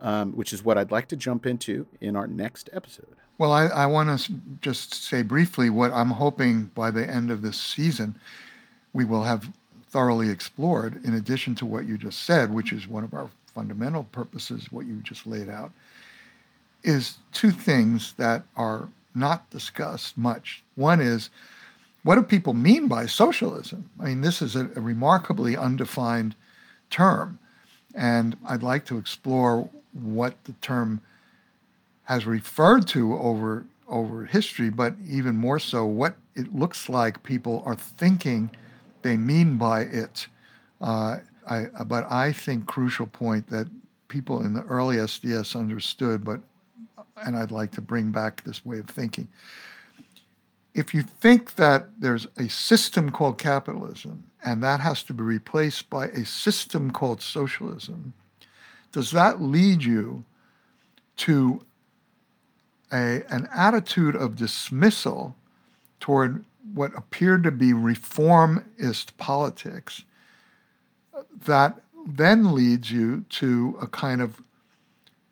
[0.00, 3.16] um, which is what I'd like to jump into in our next episode.
[3.36, 7.42] Well, I, I want to just say briefly what I'm hoping by the end of
[7.42, 8.14] this season
[8.92, 9.48] we will have
[9.88, 14.04] thoroughly explored, in addition to what you just said, which is one of our fundamental
[14.04, 15.72] purposes, what you just laid out,
[16.84, 20.62] is two things that are not discussed much.
[20.74, 21.30] One is
[22.02, 23.90] what do people mean by socialism?
[24.00, 26.34] I mean, this is a, a remarkably undefined
[26.88, 27.38] term.
[27.94, 31.00] And I'd like to explore what the term
[32.04, 37.60] has referred to over over history, but even more so, what it looks like people
[37.66, 38.48] are thinking
[39.02, 40.28] they mean by it.
[40.80, 43.66] Uh, I, but I think crucial point that
[44.06, 46.40] people in the early SDS understood, but
[47.24, 49.28] and I'd like to bring back this way of thinking.
[50.74, 55.90] If you think that there's a system called capitalism and that has to be replaced
[55.90, 58.14] by a system called socialism,
[58.92, 60.24] does that lead you
[61.18, 61.64] to
[62.92, 65.36] a, an attitude of dismissal
[65.98, 66.44] toward
[66.74, 70.04] what appeared to be reformist politics
[71.44, 74.42] that then leads you to a kind of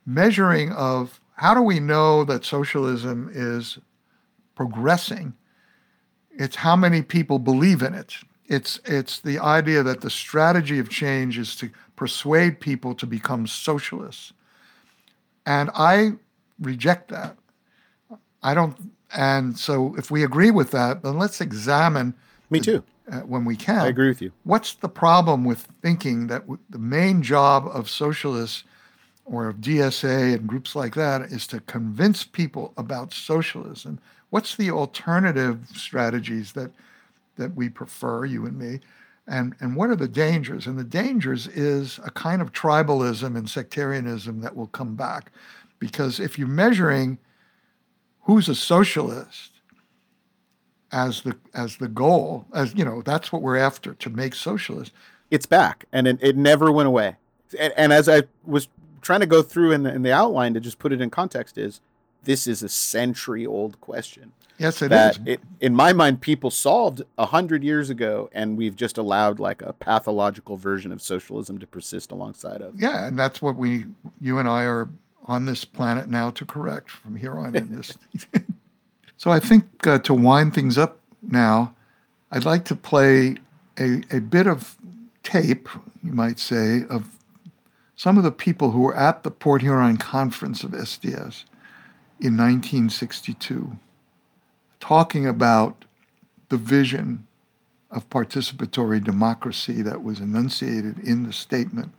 [0.05, 3.78] measuring of how do we know that socialism is
[4.57, 5.34] progressing?
[6.32, 8.14] It's how many people believe in it.
[8.47, 13.47] It's it's the idea that the strategy of change is to persuade people to become
[13.47, 14.32] socialists.
[15.47, 16.12] And I
[16.61, 17.36] reject that.
[18.43, 22.14] I don't and so if we agree with that, then let's examine
[22.51, 22.82] Me too.
[23.12, 23.80] uh, when we can.
[23.80, 24.32] I agree with you.
[24.43, 28.64] What's the problem with thinking that w- the main job of socialists
[29.29, 34.01] or of DSA and groups like that is to convince people about socialism?
[34.31, 36.70] What's the alternative strategies that
[37.37, 38.81] that we prefer, you and me?
[39.29, 40.66] And, and what are the dangers?
[40.66, 45.31] And the dangers is a kind of tribalism and sectarianism that will come back.
[45.79, 47.18] Because if you're measuring
[48.22, 49.53] who's a socialist
[50.91, 54.93] as the as the goal, as you know, that's what we're after to make socialist.
[55.31, 57.16] It's back, and it, it never went away.
[57.59, 58.68] And, and as I was
[59.09, 61.56] trying to go through in the, in the outline to just put it in context,
[61.56, 61.80] is
[62.24, 65.22] this is a century old question Yes, it that is.
[65.24, 69.62] it, in my mind people solved a hundred years ago, and we've just allowed like
[69.62, 72.78] a pathological version of socialism to persist alongside of.
[72.78, 73.86] Yeah, and that's what we,
[74.20, 74.90] you and I, are
[75.24, 77.96] on this planet now to correct from here on in this.
[79.16, 81.74] so I think uh, to wind things up now,
[82.30, 83.36] I'd like to play
[83.78, 84.76] a, a bit of
[85.22, 85.68] tape,
[86.02, 87.09] you might say, of
[87.99, 91.42] some of the people who were at the Port Huron conference of SDS
[92.20, 93.76] in 1962,
[94.78, 95.84] talking about
[96.49, 97.26] the vision
[97.90, 101.90] of participatory democracy that was enunciated in the statement,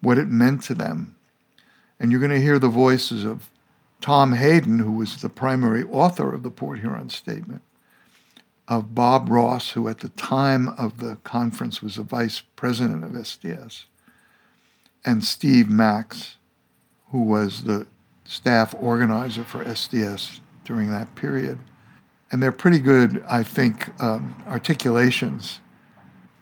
[0.00, 1.14] what it meant to them.
[2.00, 3.48] And you're going to hear the voices of
[4.00, 7.62] Tom Hayden, who was the primary author of the Port Huron Statement,
[8.66, 13.12] of Bob Ross, who at the time of the conference was the vice president of
[13.12, 13.84] SDS,
[15.04, 16.36] and Steve Max,
[17.10, 17.86] who was the
[18.24, 21.58] staff organizer for SDS during that period.
[22.30, 25.60] And they're pretty good, I think, um, articulations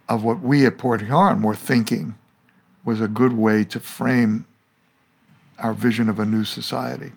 [0.08, 2.16] of what we at Port Huron were thinking
[2.84, 4.46] was a good way to frame
[5.58, 7.12] our vision of a new society.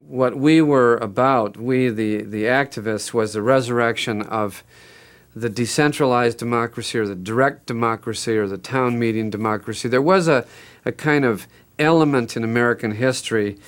[0.00, 4.64] What we were about, we the, the activists, was the resurrection of
[5.34, 9.88] the decentralized democracy or the direct democracy or the town meeting democracy.
[9.88, 10.46] There was a,
[10.84, 11.46] a kind of
[11.78, 13.58] element in American history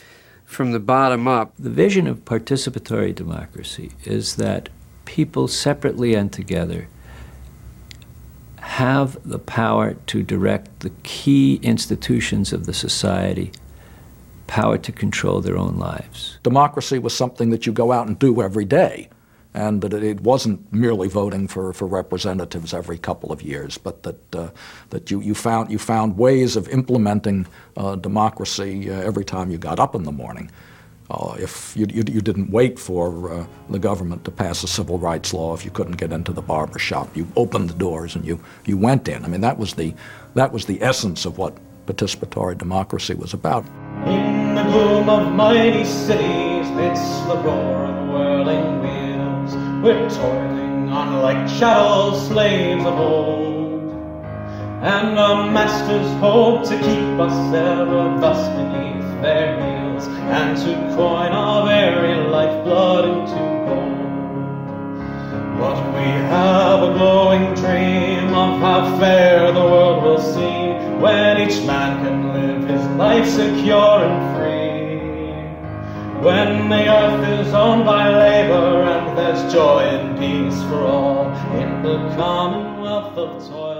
[0.44, 1.52] from the bottom up.
[1.58, 4.68] The vision of participatory democracy is that
[5.04, 6.88] people separately and together
[8.58, 13.52] have the power to direct the key institutions of the society,
[14.46, 16.38] power to control their own lives.
[16.42, 19.08] Democracy was something that you go out and do every day,
[19.54, 24.34] and that it wasn't merely voting for, for representatives every couple of years, but that,
[24.34, 24.50] uh,
[24.90, 27.46] that you, you, found, you found ways of implementing
[27.76, 30.50] uh, democracy uh, every time you got up in the morning.
[31.10, 34.98] Uh, if you, you, you, didn't wait for uh, the government to pass a civil
[34.98, 38.24] rights law if you couldn't get into the barber shop, you opened the doors and
[38.24, 39.22] you, you went in.
[39.24, 39.94] I mean, that was, the,
[40.34, 43.66] that was the essence of what participatory democracy was about.
[44.06, 47.93] In the gloom of mighty cities, midst the roar
[49.84, 53.92] we're toiling on like chattel slaves of old.
[54.80, 61.32] And our masters hope to keep us ever thus beneath their heels, and to coin
[61.32, 63.98] our very lifeblood into gold.
[65.60, 71.62] But we have a glowing dream of how fair the world will seem when each
[71.66, 74.73] man can live his life secure and free.
[76.24, 81.26] When the earth is owned by labor and there's joy and peace for all
[81.60, 83.73] in the commonwealth of toil.